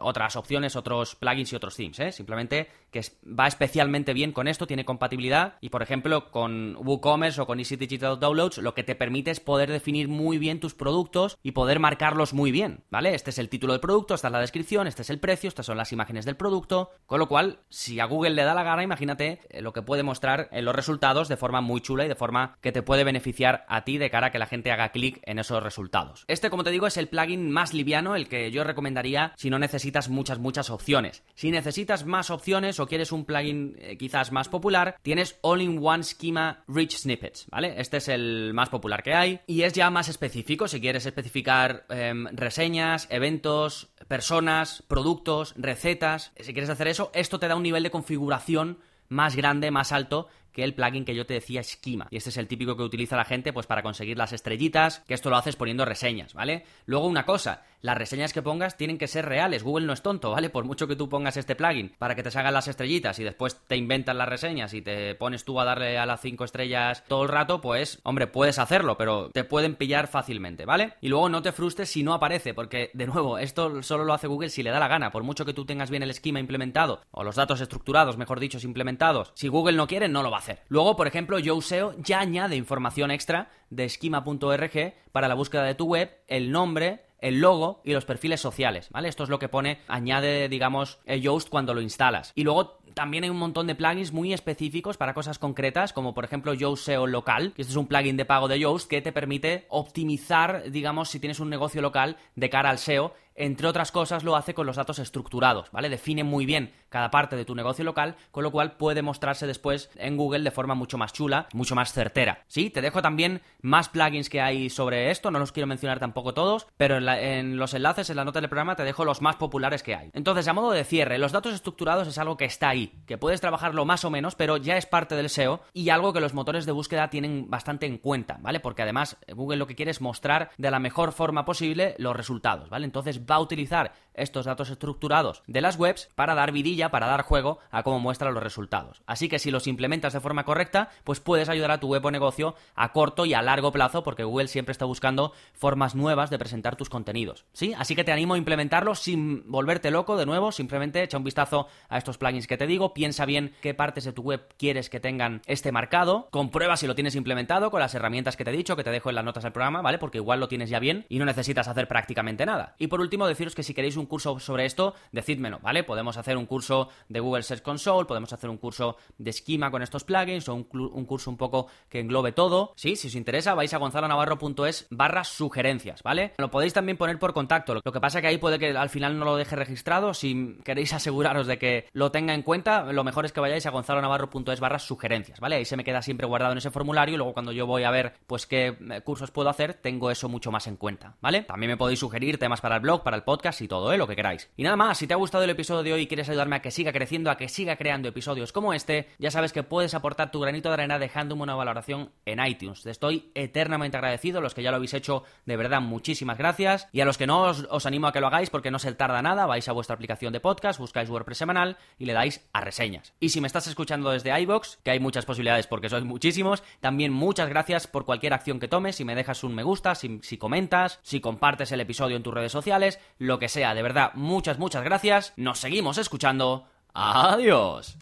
otras 0.00 0.36
opciones, 0.36 0.76
otros 0.76 1.14
plugins 1.16 1.52
y 1.52 1.56
otros 1.56 1.76
themes, 1.76 2.00
¿eh? 2.00 2.12
Simplemente 2.12 2.68
que 2.90 3.02
va 3.26 3.48
especialmente 3.48 4.12
bien 4.12 4.32
con 4.32 4.46
esto, 4.46 4.66
tiene 4.66 4.84
compatibilidad 4.84 5.54
y 5.60 5.70
por 5.70 5.82
ejemplo 5.82 6.30
con 6.30 6.76
WooCommerce 6.76 7.40
o 7.40 7.46
con 7.46 7.58
Easy 7.58 7.76
Digital 7.76 8.20
Downloads 8.20 8.58
lo 8.58 8.74
que 8.74 8.84
te 8.84 8.94
permite 8.94 9.32
es 9.32 9.40
poder 9.40 9.70
definir 9.70 10.06
muy 10.08 10.38
bien 10.38 10.60
tus 10.60 10.74
productos 10.74 11.36
y 11.42 11.52
poder 11.52 11.80
marcarlos 11.80 12.34
muy 12.34 12.52
bien, 12.52 12.84
¿vale? 12.90 13.14
Este 13.14 13.30
es 13.30 13.38
el 13.38 13.48
título 13.48 13.72
del 13.72 13.80
producto, 13.80 14.14
esta 14.14 14.28
es 14.28 14.32
la 14.32 14.40
descripción, 14.40 14.86
este 14.86 15.02
es 15.02 15.10
el 15.10 15.18
precio, 15.18 15.48
estas 15.48 15.66
son 15.66 15.76
las 15.76 15.92
imágenes 15.92 16.24
del 16.24 16.36
producto, 16.36 16.90
con 17.06 17.18
lo 17.18 17.26
cual 17.26 17.60
si 17.68 17.98
a 17.98 18.04
Google 18.04 18.34
le 18.34 18.44
da 18.44 18.54
la 18.54 18.62
gana, 18.62 18.84
imagínate 18.84 19.40
eh, 19.48 19.60
lo 19.60 19.72
que 19.72 19.82
puede 19.82 20.02
mostrar 20.04 20.48
en 20.52 20.64
los 20.64 20.74
resultados 20.74 21.28
de 21.28 21.36
forma 21.36 21.60
muy 21.60 21.80
chula 21.80 22.04
y 22.04 22.08
de 22.08 22.14
forma 22.14 22.56
que 22.60 22.72
te 22.72 22.82
puede 22.82 23.02
beneficiar 23.02 23.64
a 23.68 23.84
ti 23.84 23.98
de 23.98 24.10
cara 24.10 24.28
a 24.28 24.30
que 24.30 24.38
la 24.38 24.46
gente 24.46 24.70
haga 24.70 24.90
clic 24.90 25.20
en 25.24 25.38
esos 25.38 25.62
resultados. 25.62 26.24
Este, 26.28 26.50
como 26.50 26.64
te 26.64 26.70
digo, 26.70 26.86
es 26.86 26.96
el 26.96 27.08
plugin 27.08 27.50
más 27.50 27.74
liviano, 27.74 28.14
el 28.14 28.28
que 28.28 28.50
yo 28.50 28.62
recomendaría 28.62 29.32
si 29.36 29.50
no 29.50 29.58
necesitas 29.64 30.08
muchas, 30.10 30.38
muchas 30.38 30.70
opciones. 30.70 31.22
Si 31.34 31.50
necesitas 31.50 32.04
más 32.04 32.30
opciones 32.30 32.78
o 32.80 32.86
quieres 32.86 33.12
un 33.12 33.24
plugin 33.24 33.76
eh, 33.78 33.96
quizás 33.96 34.30
más 34.30 34.48
popular, 34.48 34.96
tienes 35.02 35.38
All-in-One 35.40 36.04
Schema 36.04 36.64
Rich 36.68 36.98
Snippets, 36.98 37.46
¿vale? 37.50 37.74
Este 37.78 37.96
es 37.96 38.08
el 38.08 38.52
más 38.54 38.68
popular 38.68 39.02
que 39.02 39.14
hay 39.14 39.40
y 39.46 39.62
es 39.62 39.72
ya 39.72 39.90
más 39.90 40.08
específico 40.08 40.68
si 40.68 40.80
quieres 40.80 41.06
especificar 41.06 41.86
em, 41.88 42.26
reseñas, 42.32 43.06
eventos, 43.10 43.88
personas, 44.06 44.84
productos, 44.86 45.54
recetas. 45.56 46.32
Si 46.38 46.52
quieres 46.52 46.70
hacer 46.70 46.88
eso, 46.88 47.10
esto 47.14 47.38
te 47.38 47.48
da 47.48 47.56
un 47.56 47.62
nivel 47.62 47.82
de 47.82 47.90
configuración 47.90 48.78
más 49.08 49.36
grande, 49.36 49.70
más 49.70 49.92
alto 49.92 50.28
que 50.54 50.64
el 50.64 50.74
plugin 50.74 51.04
que 51.04 51.14
yo 51.14 51.26
te 51.26 51.34
decía 51.34 51.62
Schema. 51.62 52.06
Y 52.10 52.16
este 52.16 52.30
es 52.30 52.36
el 52.36 52.48
típico 52.48 52.76
que 52.76 52.82
utiliza 52.82 53.16
la 53.16 53.24
gente 53.24 53.52
pues 53.52 53.66
para 53.66 53.82
conseguir 53.82 54.16
las 54.16 54.32
estrellitas, 54.32 55.00
que 55.00 55.14
esto 55.14 55.30
lo 55.30 55.36
haces 55.36 55.56
poniendo 55.56 55.84
reseñas, 55.84 56.32
¿vale? 56.34 56.64
Luego 56.86 57.06
una 57.06 57.26
cosa, 57.26 57.64
las 57.80 57.98
reseñas 57.98 58.32
que 58.32 58.40
pongas 58.40 58.76
tienen 58.76 58.96
que 58.96 59.08
ser 59.08 59.26
reales. 59.26 59.62
Google 59.62 59.86
no 59.86 59.92
es 59.92 60.02
tonto, 60.02 60.30
¿vale? 60.30 60.48
Por 60.48 60.64
mucho 60.64 60.88
que 60.88 60.96
tú 60.96 61.08
pongas 61.08 61.36
este 61.36 61.54
plugin 61.54 61.92
para 61.98 62.14
que 62.14 62.22
te 62.22 62.30
salgan 62.30 62.54
las 62.54 62.68
estrellitas 62.68 63.18
y 63.18 63.24
después 63.24 63.60
te 63.66 63.76
inventan 63.76 64.16
las 64.16 64.28
reseñas 64.28 64.72
y 64.72 64.80
te 64.80 65.14
pones 65.14 65.44
tú 65.44 65.60
a 65.60 65.64
darle 65.64 65.98
a 65.98 66.06
las 66.06 66.20
5 66.20 66.44
estrellas 66.44 67.04
todo 67.08 67.24
el 67.24 67.28
rato, 67.28 67.60
pues, 67.60 68.00
hombre, 68.04 68.26
puedes 68.26 68.58
hacerlo, 68.58 68.96
pero 68.96 69.30
te 69.30 69.44
pueden 69.44 69.74
pillar 69.74 70.08
fácilmente, 70.08 70.64
¿vale? 70.64 70.94
Y 71.00 71.08
luego 71.08 71.28
no 71.28 71.42
te 71.42 71.52
frustres 71.52 71.90
si 71.90 72.02
no 72.02 72.14
aparece, 72.14 72.54
porque, 72.54 72.90
de 72.94 73.06
nuevo, 73.06 73.38
esto 73.38 73.82
solo 73.82 74.04
lo 74.04 74.14
hace 74.14 74.28
Google 74.28 74.48
si 74.48 74.62
le 74.62 74.70
da 74.70 74.80
la 74.80 74.88
gana. 74.88 75.10
Por 75.10 75.22
mucho 75.22 75.44
que 75.44 75.52
tú 75.52 75.66
tengas 75.66 75.90
bien 75.90 76.02
el 76.02 76.10
esquema 76.10 76.40
implementado, 76.40 77.02
o 77.10 77.24
los 77.24 77.36
datos 77.36 77.60
estructurados, 77.60 78.16
mejor 78.16 78.40
dicho, 78.40 78.54
implementados, 78.64 79.32
si 79.34 79.48
Google 79.48 79.76
no 79.76 79.86
quiere, 79.86 80.08
no 80.08 80.22
lo 80.22 80.30
va 80.30 80.38
a 80.38 80.40
Luego, 80.68 80.96
por 80.96 81.06
ejemplo, 81.06 81.38
YoSeo 81.38 81.94
ya 81.98 82.20
añade 82.20 82.56
información 82.56 83.10
extra 83.10 83.50
de 83.70 83.88
schema.org 83.88 84.94
para 85.12 85.28
la 85.28 85.34
búsqueda 85.34 85.64
de 85.64 85.74
tu 85.74 85.86
web, 85.86 86.10
el 86.28 86.50
nombre, 86.50 87.04
el 87.20 87.40
logo 87.40 87.80
y 87.84 87.92
los 87.92 88.04
perfiles 88.04 88.40
sociales, 88.40 88.88
¿vale? 88.90 89.08
Esto 89.08 89.24
es 89.24 89.30
lo 89.30 89.38
que 89.38 89.48
pone, 89.48 89.80
añade, 89.88 90.48
digamos, 90.48 90.98
Yoast 91.06 91.48
cuando 91.48 91.72
lo 91.72 91.80
instalas. 91.80 92.32
Y 92.34 92.44
luego 92.44 92.78
también 92.92 93.24
hay 93.24 93.30
un 93.30 93.38
montón 93.38 93.66
de 93.66 93.74
plugins 93.74 94.12
muy 94.12 94.32
específicos 94.32 94.96
para 94.96 95.14
cosas 95.14 95.38
concretas, 95.38 95.92
como 95.92 96.14
por 96.14 96.24
ejemplo 96.24 96.54
Yoast 96.54 96.88
local, 96.88 97.52
que 97.54 97.62
este 97.62 97.72
es 97.72 97.76
un 97.76 97.86
plugin 97.86 98.16
de 98.16 98.24
pago 98.24 98.46
de 98.46 98.60
Yoast 98.60 98.88
que 98.88 99.00
te 99.00 99.12
permite 99.12 99.66
optimizar, 99.68 100.70
digamos, 100.70 101.08
si 101.08 101.18
tienes 101.18 101.40
un 101.40 101.50
negocio 101.50 101.82
local 101.82 102.18
de 102.36 102.50
cara 102.50 102.70
al 102.70 102.78
SEO 102.78 103.14
entre 103.34 103.66
otras 103.66 103.92
cosas 103.92 104.24
lo 104.24 104.36
hace 104.36 104.54
con 104.54 104.66
los 104.66 104.76
datos 104.76 104.98
estructurados, 104.98 105.70
¿vale? 105.72 105.88
Define 105.88 106.24
muy 106.24 106.46
bien 106.46 106.72
cada 106.88 107.10
parte 107.10 107.36
de 107.36 107.44
tu 107.44 107.54
negocio 107.54 107.84
local, 107.84 108.16
con 108.30 108.44
lo 108.44 108.52
cual 108.52 108.76
puede 108.76 109.02
mostrarse 109.02 109.46
después 109.46 109.90
en 109.96 110.16
Google 110.16 110.44
de 110.44 110.50
forma 110.50 110.74
mucho 110.74 110.98
más 110.98 111.12
chula, 111.12 111.48
mucho 111.52 111.74
más 111.74 111.92
certera. 111.92 112.44
Sí, 112.46 112.70
te 112.70 112.82
dejo 112.82 113.02
también 113.02 113.42
más 113.60 113.88
plugins 113.88 114.30
que 114.30 114.40
hay 114.40 114.70
sobre 114.70 115.10
esto, 115.10 115.30
no 115.30 115.38
los 115.38 115.52
quiero 115.52 115.66
mencionar 115.66 115.98
tampoco 115.98 116.34
todos, 116.34 116.66
pero 116.76 116.98
en, 116.98 117.56
los 117.56 117.74
enlaces, 117.74 118.10
en 118.10 118.16
la 118.16 118.24
nota 118.24 118.40
del 118.40 118.48
programa, 118.48 118.76
te 118.76 118.84
dejo 118.84 119.04
los 119.04 119.22
más 119.22 119.36
populares 119.36 119.82
que 119.82 119.96
hay. 119.96 120.10
Entonces, 120.12 120.46
a 120.46 120.52
modo 120.52 120.70
de 120.70 120.84
cierre, 120.84 121.18
los 121.18 121.32
datos 121.32 121.54
estructurados 121.54 122.06
es 122.06 122.18
algo 122.18 122.36
que 122.36 122.44
está 122.44 122.68
ahí 122.68 122.92
que 123.06 123.18
puedes 123.18 123.40
trabajarlo 123.40 123.84
más 123.84 124.04
o 124.04 124.10
menos, 124.10 124.34
pero 124.36 124.56
ya 124.56 124.76
es 124.76 124.86
parte 124.86 125.16
del 125.16 125.30
SEO 125.30 125.62
y 125.72 125.88
algo 125.88 126.12
que 126.12 126.20
los 126.20 126.34
motores 126.34 126.66
de 126.66 126.72
búsqueda 126.72 127.10
tienen 127.10 127.50
bastante 127.50 127.86
en 127.86 127.98
cuenta, 127.98 128.38
¿vale? 128.40 128.60
Porque 128.60 128.82
además 128.82 129.16
Google 129.28 129.56
lo 129.56 129.66
que 129.66 129.74
quiere 129.74 129.90
es 129.90 130.00
mostrar 130.00 130.50
de 130.58 130.70
la 130.70 130.78
mejor 130.78 131.12
forma 131.12 131.44
posible 131.44 131.94
los 131.98 132.14
resultados, 132.14 132.70
¿vale? 132.70 132.84
Entonces 132.84 133.23
va 133.28 133.36
a 133.36 133.40
utilizar 133.40 133.92
estos 134.14 134.46
datos 134.46 134.70
estructurados 134.70 135.42
de 135.46 135.60
las 135.60 135.76
webs 135.76 136.10
para 136.14 136.34
dar 136.34 136.52
vidilla, 136.52 136.90
para 136.90 137.06
dar 137.06 137.22
juego 137.22 137.58
a 137.70 137.82
cómo 137.82 137.98
muestra 137.98 138.30
los 138.30 138.42
resultados. 138.42 139.02
Así 139.06 139.28
que 139.28 139.38
si 139.38 139.50
los 139.50 139.66
implementas 139.66 140.12
de 140.12 140.20
forma 140.20 140.44
correcta, 140.44 140.90
pues 141.02 141.20
puedes 141.20 141.48
ayudar 141.48 141.72
a 141.72 141.80
tu 141.80 141.88
web 141.88 142.04
o 142.04 142.10
negocio 142.10 142.54
a 142.74 142.92
corto 142.92 143.26
y 143.26 143.34
a 143.34 143.42
largo 143.42 143.72
plazo, 143.72 144.02
porque 144.02 144.24
Google 144.24 144.48
siempre 144.48 144.72
está 144.72 144.84
buscando 144.84 145.32
formas 145.52 145.94
nuevas 145.94 146.30
de 146.30 146.38
presentar 146.38 146.76
tus 146.76 146.88
contenidos. 146.88 147.44
¿Sí? 147.52 147.74
Así 147.76 147.96
que 147.96 148.04
te 148.04 148.12
animo 148.12 148.34
a 148.34 148.38
implementarlo 148.38 148.94
sin 148.94 149.50
volverte 149.50 149.90
loco 149.90 150.16
de 150.16 150.26
nuevo, 150.26 150.52
simplemente 150.52 151.02
echa 151.02 151.18
un 151.18 151.24
vistazo 151.24 151.66
a 151.88 151.98
estos 151.98 152.18
plugins 152.18 152.46
que 152.46 152.56
te 152.56 152.66
digo, 152.66 152.94
piensa 152.94 153.26
bien 153.26 153.54
qué 153.60 153.74
partes 153.74 154.04
de 154.04 154.12
tu 154.12 154.22
web 154.22 154.46
quieres 154.56 154.90
que 154.90 155.00
tengan 155.00 155.42
este 155.46 155.72
marcado, 155.72 156.28
comprueba 156.30 156.76
si 156.76 156.86
lo 156.86 156.94
tienes 156.94 157.16
implementado 157.16 157.70
con 157.70 157.80
las 157.80 157.94
herramientas 157.94 158.36
que 158.36 158.44
te 158.44 158.50
he 158.50 158.56
dicho, 158.56 158.76
que 158.76 158.84
te 158.84 158.90
dejo 158.90 159.08
en 159.08 159.16
las 159.16 159.24
notas 159.24 159.42
del 159.42 159.52
programa, 159.52 159.82
¿vale? 159.82 159.98
Porque 159.98 160.18
igual 160.18 160.40
lo 160.40 160.48
tienes 160.48 160.70
ya 160.70 160.78
bien 160.78 161.06
y 161.08 161.18
no 161.18 161.24
necesitas 161.24 161.68
hacer 161.68 161.88
prácticamente 161.88 162.46
nada. 162.46 162.74
Y 162.78 162.86
por 162.86 163.00
último, 163.00 163.13
deciros 163.22 163.54
que 163.54 163.62
si 163.62 163.74
queréis 163.74 163.96
un 163.96 164.06
curso 164.06 164.38
sobre 164.38 164.66
esto, 164.66 164.94
decídmelo, 165.12 165.60
¿vale? 165.60 165.84
Podemos 165.84 166.16
hacer 166.16 166.36
un 166.36 166.46
curso 166.46 166.88
de 167.08 167.20
Google 167.20 167.42
Search 167.42 167.62
Console, 167.62 168.06
podemos 168.06 168.32
hacer 168.32 168.50
un 168.50 168.58
curso 168.58 168.96
de 169.18 169.30
esquema 169.30 169.70
con 169.70 169.82
estos 169.82 170.04
plugins 170.04 170.48
o 170.48 170.54
un, 170.54 170.64
curso 171.04 171.30
un 171.30 171.36
poco 171.36 171.68
que 171.88 172.00
englobe 172.00 172.32
todo. 172.32 172.72
Sí, 172.76 172.96
si 172.96 173.08
os 173.08 173.14
interesa, 173.14 173.54
vais 173.54 173.72
a 173.72 173.78
gonzalonavarro.es 173.78 174.86
barra 174.90 175.24
sugerencias, 175.24 176.02
¿vale? 176.02 176.32
Lo 176.38 176.50
podéis 176.50 176.72
también 176.72 176.98
poner 176.98 177.18
por 177.18 177.32
contacto. 177.32 177.74
Lo 177.74 177.92
que 177.92 178.00
pasa 178.00 178.20
que 178.20 178.26
ahí 178.26 178.38
puede 178.38 178.58
que 178.58 178.76
al 178.76 178.90
final 178.90 179.18
no 179.18 179.24
lo 179.24 179.36
deje 179.36 179.56
registrado. 179.56 180.14
Si 180.14 180.58
queréis 180.64 180.92
aseguraros 180.94 181.46
de 181.46 181.58
que 181.58 181.88
lo 181.92 182.10
tenga 182.10 182.34
en 182.34 182.42
cuenta, 182.42 182.92
lo 182.92 183.04
mejor 183.04 183.24
es 183.24 183.32
que 183.32 183.40
vayáis 183.40 183.66
a 183.66 183.70
gonzalonavarro.es 183.70 184.60
barra 184.60 184.78
sugerencias, 184.78 185.40
¿vale? 185.40 185.56
Ahí 185.56 185.64
se 185.64 185.76
me 185.76 185.84
queda 185.84 186.02
siempre 186.02 186.26
guardado 186.26 186.52
en 186.52 186.58
ese 186.58 186.70
formulario 186.70 187.14
y 187.14 187.18
luego 187.18 187.34
cuando 187.34 187.52
yo 187.52 187.66
voy 187.66 187.84
a 187.84 187.90
ver 187.90 188.14
pues 188.26 188.46
qué 188.46 188.76
eh, 188.90 189.00
cursos 189.02 189.30
puedo 189.30 189.48
hacer, 189.48 189.74
tengo 189.74 190.10
eso 190.10 190.28
mucho 190.28 190.50
más 190.50 190.66
en 190.66 190.76
cuenta, 190.76 191.16
¿vale? 191.20 191.42
También 191.42 191.70
me 191.70 191.76
podéis 191.76 192.00
sugerir 192.00 192.38
temas 192.38 192.60
para 192.60 192.76
el 192.76 192.80
blog, 192.80 193.02
para 193.04 193.16
el 193.16 193.22
podcast 193.22 193.60
y 193.60 193.68
todo, 193.68 193.92
¿eh? 193.92 193.98
Lo 193.98 194.08
que 194.08 194.16
queráis. 194.16 194.50
Y 194.56 194.64
nada 194.64 194.76
más, 194.76 194.98
si 194.98 195.06
te 195.06 195.14
ha 195.14 195.16
gustado 195.16 195.44
el 195.44 195.50
episodio 195.50 195.82
de 195.82 195.92
hoy 195.92 196.02
y 196.02 196.06
quieres 196.06 196.28
ayudarme 196.28 196.56
a 196.56 196.62
que 196.62 196.70
siga 196.70 196.92
creciendo, 196.92 197.30
a 197.30 197.36
que 197.36 197.48
siga 197.48 197.76
creando 197.76 198.08
episodios 198.08 198.50
como 198.50 198.74
este, 198.74 199.08
ya 199.18 199.30
sabes 199.30 199.52
que 199.52 199.62
puedes 199.62 199.94
aportar 199.94 200.30
tu 200.30 200.40
granito 200.40 200.68
de 200.68 200.74
arena 200.74 200.98
dejándome 200.98 201.42
una 201.42 201.54
valoración 201.54 202.10
en 202.24 202.44
iTunes. 202.44 202.82
Te 202.82 202.90
estoy 202.90 203.30
eternamente 203.34 203.96
agradecido, 203.96 204.40
los 204.40 204.54
que 204.54 204.62
ya 204.62 204.70
lo 204.70 204.76
habéis 204.76 204.94
hecho, 204.94 205.22
de 205.44 205.56
verdad, 205.56 205.80
muchísimas 205.80 206.38
gracias. 206.38 206.88
Y 206.92 207.00
a 207.00 207.04
los 207.04 207.18
que 207.18 207.26
no, 207.26 207.42
os, 207.42 207.86
animo 207.86 208.06
a 208.06 208.12
que 208.12 208.20
lo 208.20 208.26
hagáis 208.26 208.50
porque 208.50 208.70
no 208.70 208.78
se 208.78 208.92
tarda 208.94 209.22
nada, 209.22 209.46
vais 209.46 209.68
a 209.68 209.72
vuestra 209.72 209.94
aplicación 209.94 210.32
de 210.32 210.40
podcast, 210.40 210.80
buscáis 210.80 211.10
WordPress 211.10 211.38
semanal 211.38 211.76
y 211.98 212.06
le 212.06 212.14
dais 212.14 212.48
a 212.52 212.60
reseñas. 212.60 213.12
Y 213.20 213.28
si 213.28 213.40
me 213.40 213.46
estás 213.46 213.66
escuchando 213.66 214.10
desde 214.10 214.38
iBox, 214.40 214.78
que 214.82 214.90
hay 214.90 215.00
muchas 215.00 215.26
posibilidades 215.26 215.66
porque 215.66 215.88
sois 215.88 216.04
muchísimos, 216.04 216.62
también 216.80 217.12
muchas 217.12 217.48
gracias 217.48 217.86
por 217.86 218.04
cualquier 218.04 218.32
acción 218.32 218.60
que 218.60 218.68
tomes, 218.68 218.96
si 218.96 219.04
me 219.04 219.14
dejas 219.14 219.44
un 219.44 219.54
me 219.54 219.62
gusta, 219.62 219.94
si, 219.94 220.20
si 220.22 220.38
comentas, 220.38 221.00
si 221.02 221.20
compartes 221.20 221.72
el 221.72 221.80
episodio 221.80 222.16
en 222.16 222.22
tus 222.22 222.34
redes 222.34 222.52
sociales, 222.52 222.93
lo 223.18 223.38
que 223.38 223.48
sea, 223.48 223.74
de 223.74 223.82
verdad, 223.82 224.12
muchas, 224.14 224.58
muchas 224.58 224.84
gracias. 224.84 225.32
Nos 225.36 225.58
seguimos 225.58 225.98
escuchando. 225.98 226.66
Adiós. 226.94 227.96